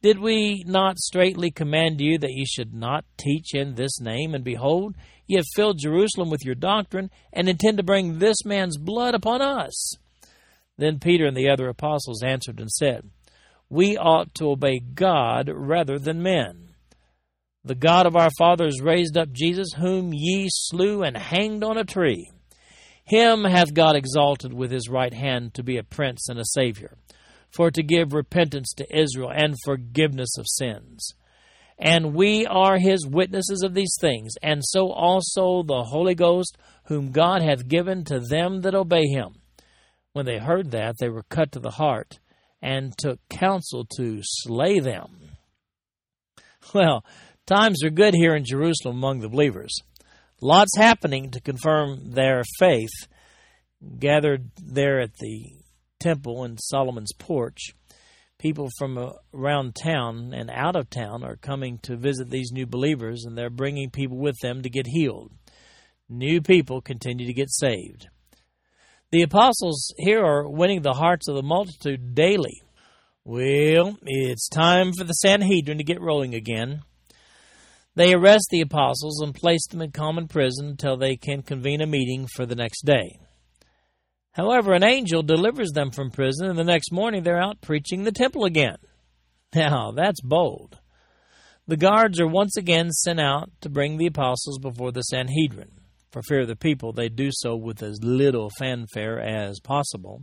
Did 0.02 0.18
we 0.18 0.64
not 0.66 0.98
straightly 0.98 1.50
command 1.50 2.00
you 2.00 2.18
that 2.18 2.32
ye 2.32 2.44
should 2.44 2.74
not 2.74 3.04
teach 3.16 3.54
in 3.54 3.74
this 3.74 4.00
name? 4.00 4.34
And 4.34 4.44
behold, 4.44 4.96
ye 5.26 5.36
have 5.36 5.46
filled 5.54 5.78
Jerusalem 5.78 6.30
with 6.30 6.44
your 6.44 6.54
doctrine, 6.54 7.10
and 7.32 7.48
intend 7.48 7.76
to 7.76 7.82
bring 7.82 8.18
this 8.18 8.44
man's 8.44 8.78
blood 8.78 9.14
upon 9.14 9.40
us. 9.40 9.94
Then 10.76 11.00
Peter 11.00 11.26
and 11.26 11.36
the 11.36 11.50
other 11.50 11.68
apostles 11.68 12.22
answered 12.22 12.60
and 12.60 12.70
said, 12.70 13.10
We 13.68 13.96
ought 13.96 14.34
to 14.34 14.50
obey 14.50 14.80
God 14.80 15.50
rather 15.52 15.98
than 15.98 16.22
men. 16.22 16.68
The 17.64 17.74
God 17.74 18.06
of 18.06 18.16
our 18.16 18.30
fathers 18.38 18.80
raised 18.80 19.18
up 19.18 19.32
Jesus, 19.32 19.72
whom 19.76 20.12
ye 20.14 20.48
slew 20.50 21.02
and 21.02 21.16
hanged 21.16 21.64
on 21.64 21.76
a 21.76 21.84
tree. 21.84 22.30
Him 23.08 23.44
hath 23.44 23.72
God 23.72 23.96
exalted 23.96 24.52
with 24.52 24.70
his 24.70 24.90
right 24.90 25.14
hand 25.14 25.54
to 25.54 25.62
be 25.62 25.78
a 25.78 25.82
prince 25.82 26.28
and 26.28 26.38
a 26.38 26.44
savior, 26.44 26.98
for 27.50 27.70
to 27.70 27.82
give 27.82 28.12
repentance 28.12 28.74
to 28.76 28.96
Israel 28.96 29.32
and 29.34 29.54
forgiveness 29.64 30.36
of 30.38 30.44
sins. 30.46 31.14
And 31.78 32.14
we 32.14 32.44
are 32.44 32.76
his 32.76 33.06
witnesses 33.06 33.62
of 33.62 33.72
these 33.72 33.96
things, 33.98 34.34
and 34.42 34.60
so 34.62 34.92
also 34.92 35.62
the 35.62 35.84
Holy 35.84 36.14
Ghost, 36.14 36.58
whom 36.84 37.10
God 37.10 37.40
hath 37.40 37.66
given 37.66 38.04
to 38.04 38.20
them 38.20 38.60
that 38.62 38.74
obey 38.74 39.06
him. 39.06 39.36
When 40.12 40.26
they 40.26 40.38
heard 40.38 40.72
that, 40.72 40.96
they 40.98 41.08
were 41.08 41.22
cut 41.22 41.52
to 41.52 41.60
the 41.60 41.70
heart 41.70 42.18
and 42.60 42.92
took 42.98 43.20
counsel 43.30 43.86
to 43.96 44.20
slay 44.22 44.80
them. 44.80 45.16
Well, 46.74 47.02
times 47.46 47.82
are 47.82 47.88
good 47.88 48.12
here 48.12 48.36
in 48.36 48.44
Jerusalem 48.44 48.98
among 48.98 49.20
the 49.20 49.30
believers. 49.30 49.74
Lots 50.40 50.76
happening 50.76 51.30
to 51.32 51.40
confirm 51.40 52.12
their 52.12 52.42
faith. 52.58 52.90
Gathered 53.98 54.50
there 54.56 55.00
at 55.00 55.16
the 55.18 55.52
temple 56.00 56.44
in 56.44 56.58
Solomon's 56.58 57.12
porch, 57.18 57.74
people 58.38 58.68
from 58.78 59.12
around 59.34 59.76
town 59.82 60.32
and 60.32 60.50
out 60.50 60.76
of 60.76 60.90
town 60.90 61.24
are 61.24 61.36
coming 61.36 61.78
to 61.82 61.96
visit 61.96 62.30
these 62.30 62.52
new 62.52 62.66
believers, 62.66 63.24
and 63.24 63.36
they're 63.36 63.50
bringing 63.50 63.90
people 63.90 64.16
with 64.16 64.36
them 64.40 64.62
to 64.62 64.70
get 64.70 64.86
healed. 64.86 65.32
New 66.08 66.40
people 66.40 66.80
continue 66.80 67.26
to 67.26 67.32
get 67.32 67.50
saved. 67.50 68.08
The 69.10 69.22
apostles 69.22 69.92
here 69.96 70.24
are 70.24 70.48
winning 70.48 70.82
the 70.82 70.92
hearts 70.92 71.28
of 71.28 71.34
the 71.34 71.42
multitude 71.42 72.14
daily. 72.14 72.62
Well, 73.24 73.96
it's 74.02 74.48
time 74.48 74.92
for 74.92 75.04
the 75.04 75.12
Sanhedrin 75.14 75.78
to 75.78 75.84
get 75.84 76.00
rolling 76.00 76.34
again. 76.34 76.82
They 77.98 78.14
arrest 78.14 78.46
the 78.52 78.60
apostles 78.60 79.20
and 79.20 79.34
place 79.34 79.66
them 79.66 79.82
in 79.82 79.90
common 79.90 80.28
prison 80.28 80.68
until 80.68 80.96
they 80.96 81.16
can 81.16 81.42
convene 81.42 81.80
a 81.80 81.86
meeting 81.86 82.28
for 82.28 82.46
the 82.46 82.54
next 82.54 82.82
day. 82.84 83.18
However, 84.30 84.72
an 84.72 84.84
angel 84.84 85.24
delivers 85.24 85.72
them 85.72 85.90
from 85.90 86.12
prison, 86.12 86.48
and 86.48 86.56
the 86.56 86.62
next 86.62 86.92
morning 86.92 87.24
they're 87.24 87.42
out 87.42 87.60
preaching 87.60 88.04
the 88.04 88.12
temple 88.12 88.44
again. 88.44 88.76
Now, 89.52 89.90
that's 89.90 90.20
bold. 90.20 90.78
The 91.66 91.76
guards 91.76 92.20
are 92.20 92.28
once 92.28 92.56
again 92.56 92.92
sent 92.92 93.18
out 93.18 93.50
to 93.62 93.68
bring 93.68 93.96
the 93.96 94.06
apostles 94.06 94.60
before 94.60 94.92
the 94.92 95.02
Sanhedrin. 95.02 95.72
For 96.12 96.22
fear 96.22 96.42
of 96.42 96.46
the 96.46 96.54
people, 96.54 96.92
they 96.92 97.08
do 97.08 97.30
so 97.32 97.56
with 97.56 97.82
as 97.82 98.04
little 98.04 98.48
fanfare 98.60 99.18
as 99.18 99.58
possible. 99.58 100.22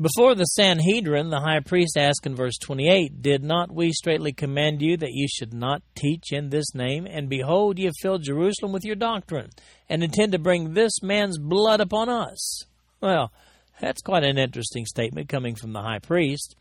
Before 0.00 0.34
the 0.34 0.44
Sanhedrin, 0.44 1.28
the 1.28 1.40
high 1.40 1.60
priest 1.60 1.98
asked 1.98 2.24
in 2.24 2.34
verse 2.34 2.56
28, 2.56 3.20
Did 3.20 3.44
not 3.44 3.70
we 3.70 3.92
straightly 3.92 4.32
command 4.32 4.80
you 4.80 4.96
that 4.96 5.12
ye 5.12 5.26
should 5.28 5.52
not 5.52 5.82
teach 5.94 6.32
in 6.32 6.48
this 6.48 6.74
name? 6.74 7.06
And 7.06 7.28
behold, 7.28 7.78
ye 7.78 7.84
have 7.84 7.92
filled 8.00 8.22
Jerusalem 8.22 8.72
with 8.72 8.82
your 8.82 8.96
doctrine, 8.96 9.50
and 9.90 10.02
intend 10.02 10.32
to 10.32 10.38
bring 10.38 10.72
this 10.72 11.02
man's 11.02 11.36
blood 11.36 11.82
upon 11.82 12.08
us. 12.08 12.64
Well, 13.02 13.30
that's 13.78 14.00
quite 14.00 14.24
an 14.24 14.38
interesting 14.38 14.86
statement 14.86 15.28
coming 15.28 15.54
from 15.54 15.74
the 15.74 15.82
high 15.82 15.98
priest. 15.98 16.56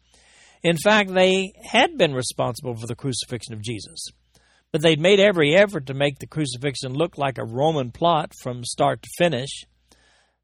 In 0.61 0.75
fact, 0.75 1.13
they 1.13 1.53
had 1.63 1.97
been 1.97 2.13
responsible 2.13 2.75
for 2.75 2.87
the 2.87 2.95
crucifixion 2.95 3.53
of 3.53 3.61
Jesus. 3.61 4.05
But 4.73 4.81
they'd 4.81 4.99
made 4.99 5.21
every 5.21 5.55
effort 5.55 5.85
to 5.85 5.93
make 5.93 6.19
the 6.19 6.27
crucifixion 6.27 6.93
look 6.93 7.17
like 7.17 7.37
a 7.37 7.45
Roman 7.45 7.91
plot 7.91 8.33
from 8.43 8.65
start 8.65 9.01
to 9.01 9.09
finish. 9.17 9.63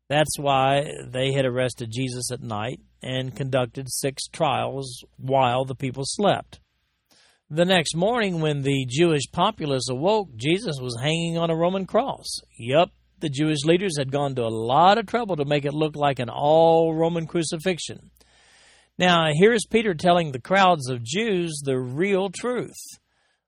That's 0.08 0.38
why 0.38 0.92
they 1.06 1.34
had 1.34 1.46
arrested 1.46 1.92
Jesus 1.92 2.32
at 2.32 2.42
night 2.42 2.80
and 3.02 3.36
conducted 3.36 3.88
six 3.90 4.28
trials 4.28 5.04
while 5.18 5.66
the 5.66 5.76
people 5.76 6.04
slept. 6.06 6.60
The 7.50 7.66
next 7.66 7.96
morning, 7.96 8.42
when 8.42 8.62
the 8.62 8.86
Jewish 8.90 9.24
populace 9.32 9.88
awoke, 9.90 10.36
Jesus 10.36 10.78
was 10.82 11.00
hanging 11.00 11.38
on 11.38 11.50
a 11.50 11.56
Roman 11.56 11.86
cross. 11.86 12.26
Yup, 12.58 12.90
the 13.20 13.30
Jewish 13.30 13.64
leaders 13.66 13.98
had 13.98 14.12
gone 14.12 14.36
to 14.36 14.44
a 14.44 14.50
lot 14.50 14.98
of 14.98 15.06
trouble 15.06 15.36
to 15.38 15.46
make 15.46 15.66
it 15.66 15.74
look 15.74 15.96
like 15.96 16.20
an 16.20 16.30
all 16.30 16.96
Roman 16.96 17.28
crucifixion. 17.28 18.12
Now, 18.98 19.28
here's 19.34 19.66
Peter 19.66 19.94
telling 19.94 20.32
the 20.32 20.40
crowds 20.40 20.90
of 20.90 21.04
Jews 21.04 21.62
the 21.64 21.78
real 21.78 22.30
truth. 22.30 22.78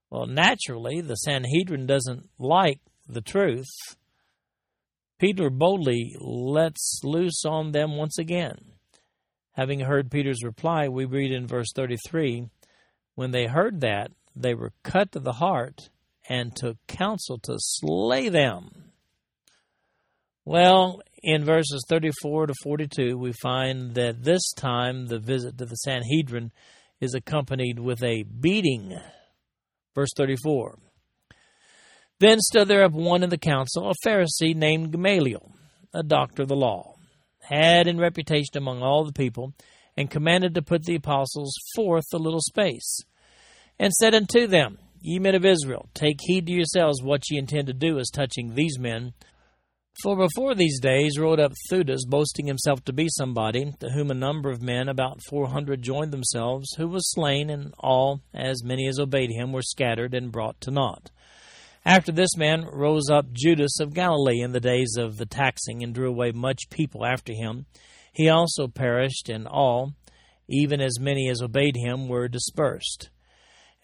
Well, 0.09 0.25
naturally, 0.25 1.01
the 1.01 1.15
Sanhedrin 1.15 1.85
doesn't 1.85 2.29
like 2.37 2.79
the 3.07 3.21
truth. 3.21 3.65
Peter 5.19 5.49
boldly 5.49 6.15
lets 6.19 7.01
loose 7.03 7.43
on 7.45 7.71
them 7.71 7.97
once 7.97 8.17
again. 8.19 8.57
Having 9.53 9.79
heard 9.81 10.11
Peter's 10.11 10.43
reply, 10.43 10.87
we 10.87 11.05
read 11.05 11.31
in 11.31 11.47
verse 11.47 11.71
33 11.75 12.47
When 13.15 13.31
they 13.31 13.47
heard 13.47 13.81
that, 13.81 14.11
they 14.35 14.53
were 14.53 14.73
cut 14.83 15.11
to 15.13 15.19
the 15.19 15.33
heart 15.33 15.89
and 16.29 16.55
took 16.55 16.77
counsel 16.87 17.39
to 17.39 17.55
slay 17.57 18.29
them. 18.29 18.91
Well, 20.45 21.01
in 21.23 21.43
verses 21.43 21.83
34 21.89 22.47
to 22.47 22.53
42, 22.63 23.17
we 23.17 23.33
find 23.41 23.95
that 23.95 24.23
this 24.23 24.51
time 24.53 25.07
the 25.07 25.19
visit 25.19 25.57
to 25.57 25.65
the 25.65 25.75
Sanhedrin 25.75 26.51
is 27.01 27.15
accompanied 27.15 27.79
with 27.79 28.03
a 28.03 28.23
beating. 28.23 28.97
Verse 29.95 30.09
34 30.15 30.77
Then 32.19 32.39
stood 32.39 32.67
there 32.67 32.83
up 32.83 32.93
one 32.93 33.21
in 33.23 33.29
the 33.29 33.37
council, 33.37 33.91
a 33.91 34.07
Pharisee 34.07 34.55
named 34.55 34.91
Gamaliel, 34.91 35.53
a 35.93 36.01
doctor 36.01 36.41
of 36.41 36.47
the 36.47 36.55
law, 36.55 36.95
had 37.41 37.87
in 37.87 37.99
reputation 37.99 38.57
among 38.57 38.81
all 38.81 39.05
the 39.05 39.13
people, 39.13 39.53
and 39.95 40.09
commanded 40.09 40.55
to 40.55 40.63
put 40.63 40.83
the 40.83 40.95
apostles 40.95 41.53
forth 41.75 42.05
a 42.13 42.17
little 42.17 42.41
space, 42.41 43.01
and 43.77 43.93
said 43.93 44.15
unto 44.15 44.47
them, 44.47 44.79
Ye 44.99 45.19
men 45.19 45.35
of 45.35 45.45
Israel, 45.45 45.89
take 45.93 46.17
heed 46.21 46.47
to 46.47 46.53
yourselves 46.53 47.03
what 47.03 47.29
ye 47.29 47.37
intend 47.37 47.67
to 47.67 47.73
do 47.73 47.99
as 47.99 48.09
touching 48.09 48.55
these 48.55 48.79
men. 48.79 49.13
For 50.01 50.15
before 50.15 50.55
these 50.55 50.79
days 50.79 51.19
rode 51.19 51.39
up 51.39 51.53
Theudas, 51.69 52.05
boasting 52.07 52.47
himself 52.47 52.83
to 52.85 52.93
be 52.93 53.07
somebody, 53.09 53.73
to 53.79 53.89
whom 53.91 54.09
a 54.09 54.15
number 54.15 54.49
of 54.49 54.63
men, 54.63 54.89
about 54.89 55.21
four 55.29 55.49
hundred, 55.49 55.83
joined 55.83 56.11
themselves, 56.11 56.73
who 56.77 56.87
was 56.87 57.11
slain, 57.11 57.51
and 57.51 57.75
all, 57.79 58.21
as 58.33 58.63
many 58.63 58.87
as 58.87 58.99
obeyed 58.99 59.29
him, 59.29 59.51
were 59.51 59.61
scattered 59.61 60.15
and 60.15 60.31
brought 60.31 60.59
to 60.61 60.71
naught. 60.71 61.11
After 61.87 62.11
this 62.11 62.35
man 62.35 62.65
rose 62.65 63.09
up 63.09 63.31
Judas 63.31 63.79
of 63.79 63.93
Galilee 63.93 64.41
in 64.41 64.51
the 64.51 64.59
days 64.59 64.97
of 64.99 65.15
the 65.15 65.25
taxing, 65.25 65.83
and 65.83 65.95
drew 65.95 66.09
away 66.09 66.33
much 66.33 66.69
people 66.69 67.05
after 67.05 67.31
him. 67.31 67.65
He 68.11 68.27
also 68.27 68.67
perished, 68.67 69.29
and 69.29 69.47
all, 69.47 69.93
even 70.49 70.81
as 70.81 70.99
many 70.99 71.29
as 71.29 71.41
obeyed 71.41 71.77
him, 71.77 72.09
were 72.09 72.27
dispersed. 72.27 73.09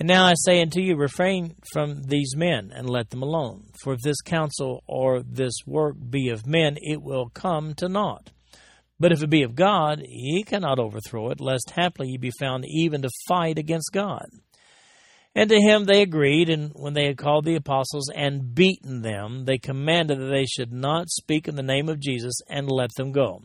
And 0.02 0.10
now 0.10 0.26
I 0.26 0.34
say 0.36 0.62
unto 0.62 0.82
you, 0.82 0.98
refrain 0.98 1.56
from 1.72 2.04
these 2.04 2.36
men, 2.36 2.74
and 2.76 2.90
let 2.90 3.10
them 3.10 3.24
alone. 3.24 3.68
For 3.82 3.94
if 3.94 4.02
this 4.02 4.20
counsel 4.20 4.84
or 4.86 5.24
this 5.24 5.54
work 5.66 5.96
be 6.10 6.28
of 6.28 6.46
men, 6.46 6.76
it 6.82 7.02
will 7.02 7.30
come 7.30 7.74
to 7.76 7.88
naught. 7.88 8.34
But 9.00 9.14
if 9.14 9.24
it 9.24 9.30
be 9.30 9.44
of 9.44 9.56
God, 9.56 10.02
ye 10.06 10.44
cannot 10.44 10.78
overthrow 10.78 11.30
it, 11.30 11.40
lest 11.40 11.70
haply 11.70 12.10
ye 12.10 12.18
be 12.18 12.32
found 12.38 12.66
even 12.68 13.02
to 13.04 13.10
fight 13.30 13.58
against 13.58 13.94
God. 13.94 14.26
And 15.36 15.50
to 15.50 15.60
him 15.60 15.86
they 15.86 16.02
agreed, 16.02 16.50
and 16.50 16.72
when 16.76 16.94
they 16.94 17.08
had 17.08 17.18
called 17.18 17.46
the 17.46 17.56
apostles 17.56 18.10
and 18.14 18.54
beaten 18.54 19.02
them, 19.02 19.46
they 19.46 19.58
commanded 19.58 20.20
that 20.20 20.30
they 20.30 20.46
should 20.46 20.72
not 20.72 21.10
speak 21.10 21.48
in 21.48 21.56
the 21.56 21.64
name 21.64 21.90
of 21.90 22.00
Jesus, 22.00 22.36
and 22.48 22.70
let 22.70 22.92
them 22.96 23.12
go. 23.12 23.42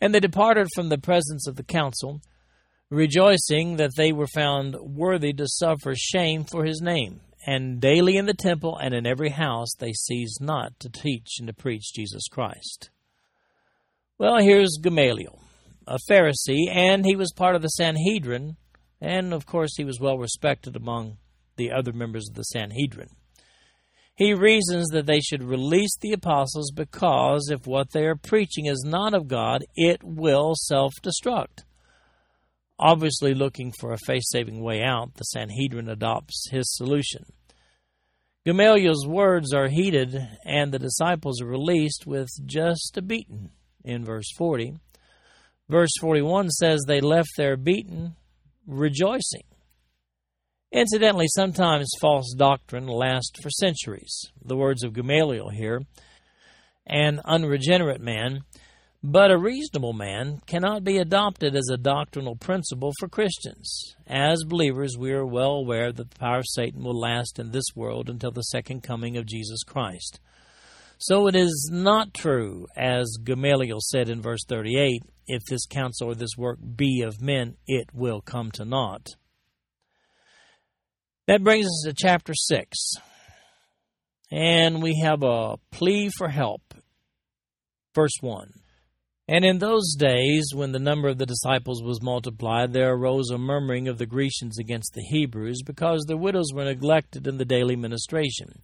And 0.00 0.14
they 0.14 0.20
departed 0.20 0.68
from 0.74 0.88
the 0.88 0.98
presence 0.98 1.46
of 1.46 1.56
the 1.56 1.62
council 1.62 2.20
rejoicing 2.90 3.76
that 3.76 3.96
they 3.96 4.12
were 4.12 4.26
found 4.26 4.76
worthy 4.80 5.32
to 5.32 5.46
suffer 5.46 5.94
shame 5.94 6.44
for 6.44 6.64
his 6.64 6.80
name. 6.80 7.20
And 7.46 7.80
daily 7.80 8.16
in 8.16 8.26
the 8.26 8.34
temple 8.34 8.76
and 8.76 8.92
in 8.92 9.06
every 9.06 9.30
house 9.30 9.74
they 9.78 9.92
ceased 9.92 10.40
not 10.40 10.78
to 10.80 10.88
teach 10.88 11.36
and 11.38 11.46
to 11.46 11.54
preach 11.54 11.92
Jesus 11.94 12.26
Christ. 12.28 12.90
Well, 14.18 14.38
here's 14.38 14.78
Gamaliel, 14.82 15.38
a 15.86 15.98
Pharisee, 16.10 16.68
and 16.72 17.04
he 17.04 17.16
was 17.16 17.32
part 17.32 17.54
of 17.54 17.62
the 17.62 17.68
Sanhedrin, 17.68 18.56
and 19.00 19.32
of 19.32 19.46
course 19.46 19.76
he 19.76 19.84
was 19.84 20.00
well 20.00 20.18
respected 20.18 20.76
among 20.76 21.18
the 21.56 21.72
other 21.72 21.92
members 21.92 22.28
of 22.28 22.34
the 22.34 22.42
Sanhedrin. 22.42 23.10
He 24.14 24.32
reasons 24.32 24.88
that 24.88 25.04
they 25.04 25.20
should 25.20 25.42
release 25.42 25.94
the 26.00 26.12
apostles 26.12 26.70
because 26.70 27.50
if 27.50 27.66
what 27.66 27.90
they 27.92 28.04
are 28.06 28.16
preaching 28.16 28.66
is 28.66 28.82
not 28.86 29.12
of 29.12 29.28
God, 29.28 29.64
it 29.74 30.02
will 30.02 30.54
self 30.54 30.94
destruct. 31.02 31.64
Obviously, 32.78 33.34
looking 33.34 33.72
for 33.78 33.92
a 33.92 33.98
face 33.98 34.30
saving 34.30 34.62
way 34.62 34.82
out, 34.82 35.14
the 35.14 35.24
Sanhedrin 35.24 35.88
adopts 35.88 36.48
his 36.50 36.74
solution. 36.74 37.24
Gamaliel's 38.46 39.06
words 39.06 39.52
are 39.52 39.68
heeded, 39.68 40.16
and 40.44 40.72
the 40.72 40.78
disciples 40.78 41.42
are 41.42 41.46
released 41.46 42.06
with 42.06 42.28
just 42.46 42.96
a 42.96 43.02
beating 43.02 43.50
in 43.84 44.04
verse 44.04 44.30
40. 44.36 44.74
Verse 45.68 45.90
41 46.00 46.50
says 46.50 46.84
they 46.86 47.00
left 47.00 47.30
there 47.36 47.56
beaten 47.56 48.14
rejoicing. 48.66 49.44
Incidentally, 50.72 51.26
sometimes 51.28 51.88
false 52.00 52.34
doctrine 52.36 52.86
lasts 52.86 53.40
for 53.40 53.50
centuries. 53.50 54.30
The 54.44 54.56
words 54.56 54.82
of 54.82 54.92
Gamaliel 54.92 55.50
here 55.50 55.82
an 56.86 57.20
unregenerate 57.24 58.00
man, 58.00 58.40
but 59.02 59.30
a 59.30 59.38
reasonable 59.38 59.92
man 59.92 60.40
cannot 60.46 60.84
be 60.84 60.98
adopted 60.98 61.54
as 61.54 61.68
a 61.68 61.76
doctrinal 61.76 62.36
principle 62.36 62.92
for 62.98 63.08
Christians. 63.08 63.96
As 64.06 64.44
believers, 64.44 64.96
we 64.98 65.12
are 65.12 65.26
well 65.26 65.52
aware 65.52 65.92
that 65.92 66.10
the 66.10 66.18
power 66.18 66.38
of 66.38 66.44
Satan 66.48 66.82
will 66.82 66.98
last 66.98 67.38
in 67.38 67.50
this 67.50 67.66
world 67.74 68.08
until 68.08 68.30
the 68.30 68.42
second 68.42 68.82
coming 68.82 69.16
of 69.16 69.26
Jesus 69.26 69.62
Christ. 69.64 70.20
So 70.98 71.26
it 71.28 71.36
is 71.36 71.70
not 71.72 72.14
true, 72.14 72.66
as 72.74 73.18
Gamaliel 73.22 73.80
said 73.80 74.08
in 74.08 74.22
verse 74.22 74.44
38 74.48 75.02
if 75.26 75.44
this 75.44 75.66
counsel 75.66 76.10
or 76.10 76.14
this 76.14 76.36
work 76.36 76.58
be 76.76 77.02
of 77.02 77.20
men, 77.20 77.56
it 77.66 77.88
will 77.92 78.20
come 78.20 78.50
to 78.52 78.64
naught. 78.64 79.08
That 81.26 81.42
brings 81.42 81.66
us 81.66 81.84
to 81.86 81.94
chapter 81.94 82.32
6. 82.34 82.78
And 84.30 84.82
we 84.82 85.00
have 85.02 85.22
a 85.22 85.56
plea 85.72 86.10
for 86.16 86.28
help. 86.28 86.62
Verse 87.94 88.14
1 88.20 88.52
And 89.28 89.44
in 89.44 89.58
those 89.58 89.94
days, 89.98 90.52
when 90.54 90.72
the 90.72 90.78
number 90.78 91.08
of 91.08 91.18
the 91.18 91.26
disciples 91.26 91.82
was 91.82 92.02
multiplied, 92.02 92.72
there 92.72 92.92
arose 92.92 93.30
a 93.30 93.38
murmuring 93.38 93.88
of 93.88 93.98
the 93.98 94.06
Grecians 94.06 94.58
against 94.58 94.94
the 94.94 95.02
Hebrews, 95.02 95.62
because 95.64 96.04
their 96.06 96.16
widows 96.16 96.52
were 96.54 96.64
neglected 96.64 97.26
in 97.26 97.38
the 97.38 97.44
daily 97.44 97.76
ministration. 97.76 98.62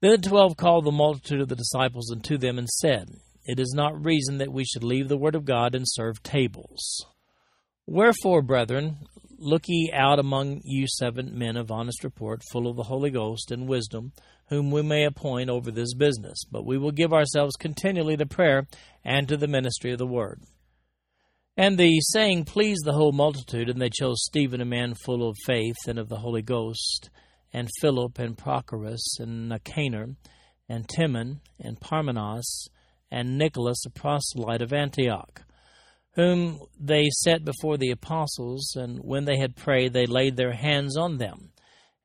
Then 0.00 0.12
the 0.12 0.28
twelve 0.28 0.56
called 0.56 0.86
the 0.86 0.92
multitude 0.92 1.42
of 1.42 1.48
the 1.48 1.56
disciples 1.56 2.10
unto 2.10 2.38
them, 2.38 2.58
and 2.58 2.68
said, 2.68 3.08
It 3.44 3.60
is 3.60 3.74
not 3.74 4.04
reason 4.04 4.38
that 4.38 4.52
we 4.52 4.64
should 4.64 4.82
leave 4.82 5.08
the 5.08 5.18
word 5.18 5.34
of 5.34 5.44
God 5.44 5.74
and 5.74 5.84
serve 5.86 6.22
tables. 6.22 7.04
Wherefore, 7.86 8.40
brethren, 8.40 8.98
look 9.38 9.64
ye 9.66 9.90
out 9.92 10.18
among 10.18 10.62
you 10.64 10.86
seven 10.86 11.36
men 11.36 11.56
of 11.56 11.70
honest 11.70 12.02
report, 12.02 12.42
full 12.50 12.66
of 12.66 12.76
the 12.76 12.84
Holy 12.84 13.10
Ghost 13.10 13.50
and 13.50 13.68
wisdom, 13.68 14.12
whom 14.48 14.70
we 14.70 14.82
may 14.82 15.04
appoint 15.04 15.50
over 15.50 15.70
this 15.70 15.94
business. 15.94 16.44
But 16.50 16.64
we 16.64 16.78
will 16.78 16.92
give 16.92 17.12
ourselves 17.12 17.56
continually 17.56 18.16
to 18.16 18.26
prayer 18.26 18.66
and 19.04 19.28
to 19.28 19.36
the 19.36 19.48
ministry 19.48 19.92
of 19.92 19.98
the 19.98 20.06
word. 20.06 20.40
And 21.56 21.76
the 21.76 22.00
saying 22.00 22.44
pleased 22.44 22.84
the 22.84 22.92
whole 22.92 23.12
multitude, 23.12 23.68
and 23.68 23.82
they 23.82 23.90
chose 23.90 24.24
Stephen, 24.24 24.62
a 24.62 24.64
man 24.64 24.94
full 24.94 25.28
of 25.28 25.36
faith 25.44 25.76
and 25.86 25.98
of 25.98 26.08
the 26.08 26.18
Holy 26.18 26.42
Ghost, 26.42 27.10
and 27.52 27.68
Philip, 27.80 28.18
and 28.18 28.36
Prochorus, 28.36 29.18
and 29.18 29.48
Nicanor, 29.48 30.16
and 30.68 30.88
Timon, 30.88 31.40
and 31.58 31.80
Parmenas, 31.80 32.68
and 33.10 33.36
Nicholas, 33.36 33.84
a 33.84 33.90
proselyte 33.90 34.62
of 34.62 34.72
Antioch, 34.72 35.42
whom 36.14 36.60
they 36.78 37.08
set 37.10 37.44
before 37.44 37.76
the 37.76 37.90
apostles, 37.90 38.74
and 38.76 38.98
when 38.98 39.24
they 39.24 39.38
had 39.38 39.56
prayed, 39.56 39.92
they 39.92 40.06
laid 40.06 40.36
their 40.36 40.52
hands 40.52 40.96
on 40.96 41.18
them. 41.18 41.50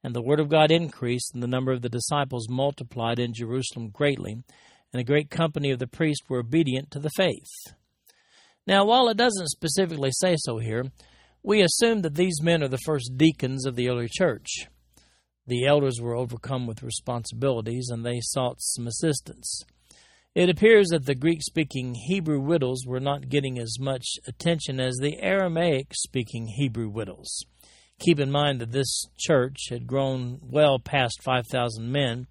And 0.04 0.16
the 0.16 0.22
word 0.22 0.40
of 0.40 0.50
God 0.50 0.72
increased, 0.72 1.32
and 1.34 1.42
the 1.42 1.48
number 1.48 1.72
of 1.72 1.82
the 1.82 1.90
disciples 1.90 2.48
multiplied 2.50 3.20
in 3.20 3.34
Jerusalem 3.34 3.90
greatly, 3.90 4.44
and 4.94 5.02
a 5.02 5.04
great 5.04 5.30
company 5.30 5.72
of 5.72 5.80
the 5.80 5.88
priests 5.88 6.24
were 6.30 6.40
obedient 6.40 6.92
to 6.92 7.00
the 7.00 7.10
faith. 7.16 7.74
Now, 8.68 8.86
while 8.86 9.10
it 9.10 9.18
doesn't 9.18 9.50
specifically 9.50 10.12
say 10.12 10.36
so 10.38 10.58
here, 10.58 10.86
we 11.44 11.62
assume 11.62 12.02
that 12.02 12.16
these 12.16 12.42
men 12.42 12.64
are 12.64 12.68
the 12.68 12.80
first 12.80 13.12
deacons 13.18 13.66
of 13.66 13.76
the 13.76 13.90
early 13.90 14.08
church. 14.10 14.68
The 15.48 15.66
elders 15.66 16.00
were 16.02 16.16
overcome 16.16 16.66
with 16.66 16.82
responsibilities, 16.82 17.90
and 17.92 18.04
they 18.04 18.20
sought 18.22 18.62
some 18.62 18.88
assistance. 18.88 19.64
It 20.34 20.50
appears 20.50 20.88
that 20.90 21.06
the 21.06 21.16
Greek 21.16 21.42
speaking 21.44 21.96
Hebrew 22.08 22.40
widows 22.40 22.84
were 22.86 23.00
not 23.00 23.30
getting 23.30 23.58
as 23.58 23.80
much 23.80 24.06
attention 24.28 24.80
as 24.80 24.96
the 24.98 25.18
Aramaic 25.22 25.94
speaking 25.94 26.48
Hebrew 26.48 26.90
widows. 26.90 27.44
Keep 28.00 28.20
in 28.20 28.32
mind 28.32 28.60
that 28.60 28.72
this 28.72 29.06
church 29.18 29.70
had 29.70 29.88
grown 29.88 30.40
well 30.42 30.80
past 30.80 31.24
5,000 31.24 31.90
men, 31.90 32.28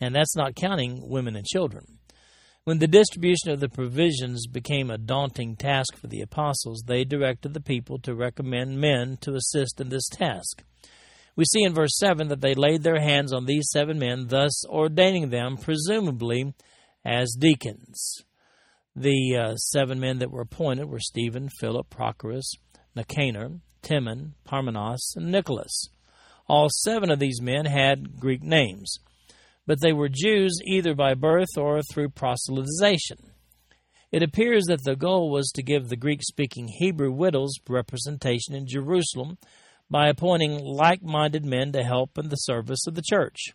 and 0.00 0.14
that's 0.14 0.34
not 0.34 0.56
counting 0.56 1.08
women 1.08 1.36
and 1.36 1.46
children. 1.46 1.98
When 2.64 2.78
the 2.78 2.88
distribution 2.88 3.50
of 3.50 3.60
the 3.60 3.68
provisions 3.68 4.46
became 4.46 4.90
a 4.90 4.98
daunting 4.98 5.54
task 5.54 5.96
for 5.96 6.06
the 6.06 6.22
apostles, 6.22 6.82
they 6.86 7.04
directed 7.04 7.52
the 7.52 7.60
people 7.60 7.98
to 8.00 8.14
recommend 8.14 8.80
men 8.80 9.18
to 9.20 9.34
assist 9.34 9.80
in 9.80 9.90
this 9.90 10.08
task. 10.08 10.64
We 11.36 11.44
see 11.44 11.64
in 11.64 11.74
verse 11.74 11.96
7 11.96 12.28
that 12.28 12.40
they 12.40 12.54
laid 12.54 12.82
their 12.82 13.00
hands 13.00 13.32
on 13.32 13.46
these 13.46 13.68
seven 13.70 13.98
men, 13.98 14.28
thus 14.28 14.64
ordaining 14.66 15.30
them, 15.30 15.56
presumably, 15.56 16.54
as 17.04 17.36
deacons. 17.38 18.22
The 18.94 19.36
uh, 19.36 19.56
seven 19.56 19.98
men 19.98 20.18
that 20.20 20.30
were 20.30 20.42
appointed 20.42 20.88
were 20.88 21.00
Stephen, 21.00 21.48
Philip, 21.58 21.90
Prochorus, 21.90 22.52
Nicanor, 22.94 23.58
Timon, 23.82 24.34
Parmenas, 24.44 25.14
and 25.16 25.32
Nicholas. 25.32 25.88
All 26.46 26.68
seven 26.70 27.10
of 27.10 27.18
these 27.18 27.40
men 27.40 27.64
had 27.64 28.20
Greek 28.20 28.42
names, 28.42 28.98
but 29.66 29.80
they 29.80 29.92
were 29.92 30.08
Jews 30.08 30.60
either 30.64 30.94
by 30.94 31.14
birth 31.14 31.56
or 31.56 31.80
through 31.82 32.10
proselytization. 32.10 33.30
It 34.12 34.22
appears 34.22 34.66
that 34.66 34.84
the 34.84 34.94
goal 34.94 35.30
was 35.30 35.50
to 35.56 35.62
give 35.62 35.88
the 35.88 35.96
Greek 35.96 36.22
speaking 36.22 36.68
Hebrew 36.68 37.10
widows 37.10 37.54
representation 37.68 38.54
in 38.54 38.68
Jerusalem 38.68 39.38
by 39.90 40.08
appointing 40.08 40.58
like 40.64 41.02
minded 41.02 41.44
men 41.44 41.72
to 41.72 41.82
help 41.82 42.18
in 42.18 42.28
the 42.28 42.36
service 42.36 42.86
of 42.86 42.94
the 42.94 43.02
church. 43.02 43.54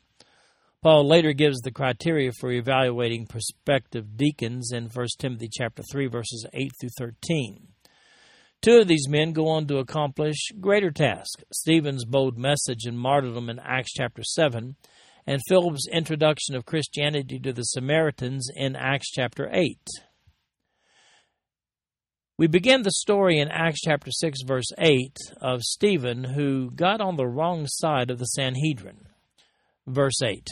Paul 0.81 1.07
later 1.07 1.33
gives 1.33 1.59
the 1.59 1.71
criteria 1.71 2.31
for 2.31 2.51
evaluating 2.51 3.27
prospective 3.27 4.15
deacons 4.15 4.71
in 4.71 4.85
1 4.85 5.07
Timothy 5.17 5.49
chapter 5.51 5.83
3 5.83 6.07
verses 6.07 6.45
8 6.53 6.71
through 6.79 6.89
13. 6.97 7.67
Two 8.61 8.79
of 8.79 8.87
these 8.87 9.07
men 9.07 9.31
go 9.31 9.47
on 9.47 9.67
to 9.67 9.77
accomplish 9.77 10.37
greater 10.59 10.91
tasks 10.91 11.43
Stephen's 11.51 12.05
bold 12.05 12.37
message 12.37 12.85
and 12.85 12.99
martyrdom 12.99 13.49
in 13.49 13.59
Acts 13.59 13.93
chapter 13.93 14.23
7, 14.23 14.75
and 15.25 15.41
Philip's 15.47 15.87
introduction 15.91 16.55
of 16.55 16.65
Christianity 16.65 17.39
to 17.39 17.53
the 17.53 17.63
Samaritans 17.63 18.49
in 18.55 18.75
Acts 18.75 19.11
chapter 19.11 19.49
8. 19.51 19.77
We 22.39 22.47
begin 22.47 22.83
the 22.83 22.91
story 22.91 23.37
in 23.37 23.49
Acts 23.49 23.81
chapter 23.81 24.11
6, 24.11 24.43
verse 24.45 24.71
8, 24.77 25.13
of 25.41 25.61
Stephen 25.61 26.23
who 26.23 26.71
got 26.71 27.01
on 27.01 27.17
the 27.17 27.27
wrong 27.27 27.65
side 27.67 28.09
of 28.09 28.17
the 28.17 28.27
Sanhedrin. 28.27 29.07
Verse 29.85 30.21
8 30.23 30.47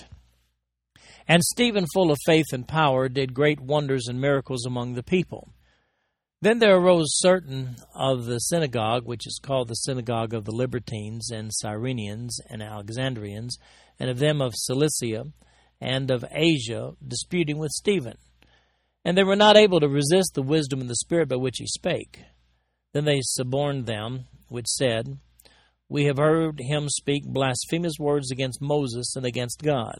And 1.30 1.42
Stephen, 1.42 1.86
full 1.94 2.12
of 2.12 2.18
faith 2.26 2.48
and 2.52 2.68
power, 2.68 3.08
did 3.08 3.34
great 3.34 3.62
wonders 3.62 4.08
and 4.10 4.20
miracles 4.20 4.66
among 4.66 4.96
the 4.96 5.02
people. 5.02 5.54
Then 6.42 6.60
there 6.60 6.76
arose 6.76 7.18
certain 7.20 7.78
of 7.96 8.26
the 8.26 8.40
synagogue, 8.40 9.06
which 9.06 9.26
is 9.26 9.40
called 9.42 9.70
the 9.70 9.76
synagogue 9.76 10.34
of 10.34 10.44
the 10.44 10.52
Libertines 10.52 11.32
and 11.32 11.52
Cyrenians 11.54 12.42
and 12.50 12.62
Alexandrians, 12.62 13.58
and 13.98 14.10
of 14.10 14.20
them 14.20 14.42
of 14.42 14.56
Cilicia 14.58 15.28
and 15.80 16.12
of 16.12 16.26
Asia, 16.32 16.96
disputing 17.08 17.58
with 17.58 17.72
Stephen. 17.72 18.18
And 19.08 19.18
they 19.18 19.24
were 19.24 19.38
not 19.38 19.56
able 19.56 19.80
to 19.80 19.88
resist 19.88 20.34
the 20.34 20.42
wisdom 20.42 20.82
and 20.82 20.90
the 20.90 20.96
spirit 20.98 21.30
by 21.30 21.38
which 21.38 21.60
he 21.60 21.66
spake. 21.66 22.20
Then 22.92 23.06
they 23.06 23.22
suborned 23.22 23.86
them, 23.86 24.26
which 24.50 24.68
said, 24.68 25.18
We 25.88 26.04
have 26.08 26.18
heard 26.18 26.60
him 26.60 26.90
speak 26.90 27.24
blasphemous 27.26 27.94
words 27.98 28.32
against 28.32 28.62
Moses 28.62 29.16
and 29.16 29.26
against 29.26 29.64
God. 29.64 29.98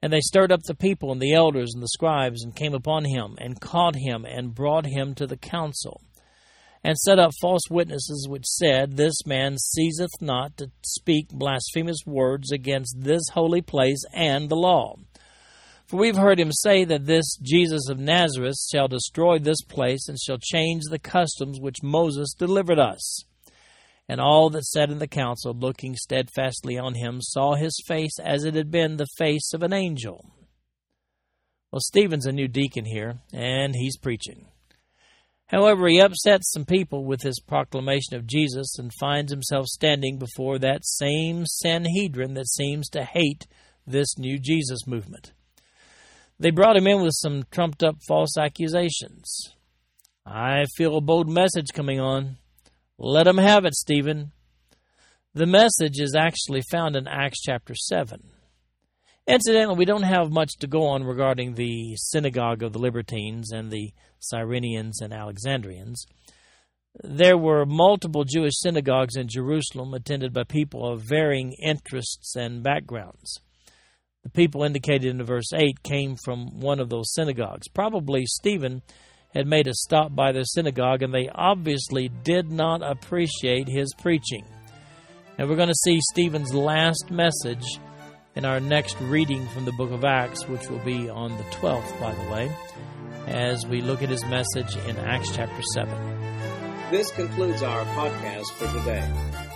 And 0.00 0.12
they 0.12 0.20
stirred 0.20 0.52
up 0.52 0.62
the 0.62 0.76
people 0.76 1.10
and 1.10 1.20
the 1.20 1.34
elders 1.34 1.72
and 1.74 1.82
the 1.82 1.88
scribes, 1.88 2.44
and 2.44 2.54
came 2.54 2.74
upon 2.74 3.06
him, 3.06 3.34
and 3.38 3.60
caught 3.60 3.96
him, 3.96 4.24
and 4.24 4.54
brought 4.54 4.86
him 4.86 5.16
to 5.16 5.26
the 5.26 5.36
council, 5.36 6.00
and 6.84 6.96
set 6.96 7.18
up 7.18 7.32
false 7.40 7.68
witnesses, 7.68 8.28
which 8.30 8.46
said, 8.46 8.96
This 8.96 9.26
man 9.26 9.58
ceaseth 9.58 10.20
not 10.20 10.56
to 10.58 10.70
speak 10.84 11.30
blasphemous 11.30 12.06
words 12.06 12.52
against 12.52 13.00
this 13.00 13.24
holy 13.32 13.62
place 13.62 14.04
and 14.14 14.48
the 14.48 14.54
law. 14.54 14.94
For 15.86 15.98
we've 15.98 16.16
heard 16.16 16.40
him 16.40 16.50
say 16.50 16.84
that 16.84 17.06
this 17.06 17.36
Jesus 17.40 17.88
of 17.88 18.00
Nazareth 18.00 18.56
shall 18.72 18.88
destroy 18.88 19.38
this 19.38 19.62
place, 19.62 20.08
and 20.08 20.18
shall 20.18 20.38
change 20.38 20.82
the 20.90 20.98
customs 20.98 21.60
which 21.60 21.82
Moses 21.82 22.34
delivered 22.36 22.80
us. 22.80 23.24
And 24.08 24.20
all 24.20 24.50
that 24.50 24.64
sat 24.64 24.90
in 24.90 24.98
the 24.98 25.06
council, 25.06 25.54
looking 25.54 25.94
steadfastly 25.94 26.76
on 26.76 26.94
him, 26.94 27.20
saw 27.20 27.54
his 27.54 27.80
face 27.86 28.18
as 28.18 28.44
it 28.44 28.54
had 28.54 28.70
been 28.70 28.96
the 28.96 29.06
face 29.16 29.52
of 29.52 29.62
an 29.62 29.72
angel. 29.72 30.32
Well, 31.70 31.80
Stephen's 31.80 32.26
a 32.26 32.32
new 32.32 32.48
deacon 32.48 32.84
here, 32.84 33.20
and 33.32 33.74
he's 33.76 33.96
preaching. 33.96 34.46
However, 35.48 35.86
he 35.86 36.00
upsets 36.00 36.50
some 36.50 36.64
people 36.64 37.04
with 37.04 37.22
his 37.22 37.38
proclamation 37.38 38.16
of 38.16 38.26
Jesus 38.26 38.76
and 38.78 38.90
finds 38.98 39.30
himself 39.30 39.66
standing 39.66 40.18
before 40.18 40.58
that 40.58 40.84
same 40.84 41.46
Sanhedrin 41.46 42.34
that 42.34 42.48
seems 42.48 42.88
to 42.90 43.04
hate 43.04 43.46
this 43.86 44.18
new 44.18 44.38
Jesus 44.40 44.86
movement. 44.88 45.32
They 46.38 46.50
brought 46.50 46.76
him 46.76 46.86
in 46.86 47.02
with 47.02 47.14
some 47.14 47.44
trumped 47.50 47.82
up 47.82 47.96
false 48.06 48.36
accusations. 48.36 49.54
I 50.26 50.64
feel 50.76 50.96
a 50.96 51.00
bold 51.00 51.28
message 51.30 51.68
coming 51.72 51.98
on. 52.00 52.36
Let 52.98 53.24
them 53.24 53.38
have 53.38 53.64
it, 53.64 53.74
Stephen. 53.74 54.32
The 55.34 55.46
message 55.46 55.98
is 55.98 56.14
actually 56.14 56.62
found 56.70 56.96
in 56.96 57.06
Acts 57.06 57.40
chapter 57.42 57.74
7. 57.74 58.22
Incidentally, 59.26 59.76
we 59.76 59.84
don't 59.84 60.02
have 60.02 60.30
much 60.30 60.56
to 60.60 60.66
go 60.66 60.86
on 60.86 61.04
regarding 61.04 61.54
the 61.54 61.96
synagogue 61.96 62.62
of 62.62 62.72
the 62.72 62.78
Libertines 62.78 63.50
and 63.50 63.70
the 63.70 63.92
Cyrenians 64.20 65.00
and 65.00 65.12
Alexandrians. 65.12 66.06
there 67.02 67.36
were 67.36 67.66
multiple 67.66 68.24
Jewish 68.24 68.54
synagogues 68.56 69.16
in 69.16 69.28
Jerusalem 69.28 69.92
attended 69.92 70.32
by 70.32 70.44
people 70.44 70.90
of 70.90 71.02
varying 71.02 71.52
interests 71.62 72.34
and 72.36 72.62
backgrounds. 72.62 73.40
The 74.26 74.30
people 74.30 74.64
indicated 74.64 75.04
in 75.04 75.22
verse 75.22 75.52
8 75.54 75.84
came 75.84 76.16
from 76.16 76.58
one 76.58 76.80
of 76.80 76.88
those 76.88 77.14
synagogues. 77.14 77.68
Probably 77.68 78.24
Stephen 78.26 78.82
had 79.32 79.46
made 79.46 79.68
a 79.68 79.72
stop 79.72 80.16
by 80.16 80.32
their 80.32 80.42
synagogue, 80.42 81.02
and 81.02 81.14
they 81.14 81.28
obviously 81.32 82.08
did 82.24 82.50
not 82.50 82.82
appreciate 82.82 83.68
his 83.68 83.94
preaching. 84.02 84.44
And 85.38 85.48
we're 85.48 85.54
going 85.54 85.68
to 85.68 85.74
see 85.84 86.00
Stephen's 86.10 86.52
last 86.52 87.08
message 87.08 87.64
in 88.34 88.44
our 88.44 88.58
next 88.58 89.00
reading 89.02 89.46
from 89.50 89.64
the 89.64 89.70
book 89.70 89.92
of 89.92 90.04
Acts, 90.04 90.48
which 90.48 90.68
will 90.68 90.84
be 90.84 91.08
on 91.08 91.36
the 91.36 91.44
12th, 91.44 92.00
by 92.00 92.12
the 92.12 92.28
way, 92.28 92.52
as 93.28 93.64
we 93.64 93.80
look 93.80 94.02
at 94.02 94.08
his 94.08 94.24
message 94.24 94.74
in 94.88 94.96
Acts 94.96 95.30
chapter 95.36 95.62
7. 95.74 96.90
This 96.90 97.12
concludes 97.12 97.62
our 97.62 97.84
podcast 97.94 98.50
for 98.54 98.66
today. 98.76 99.55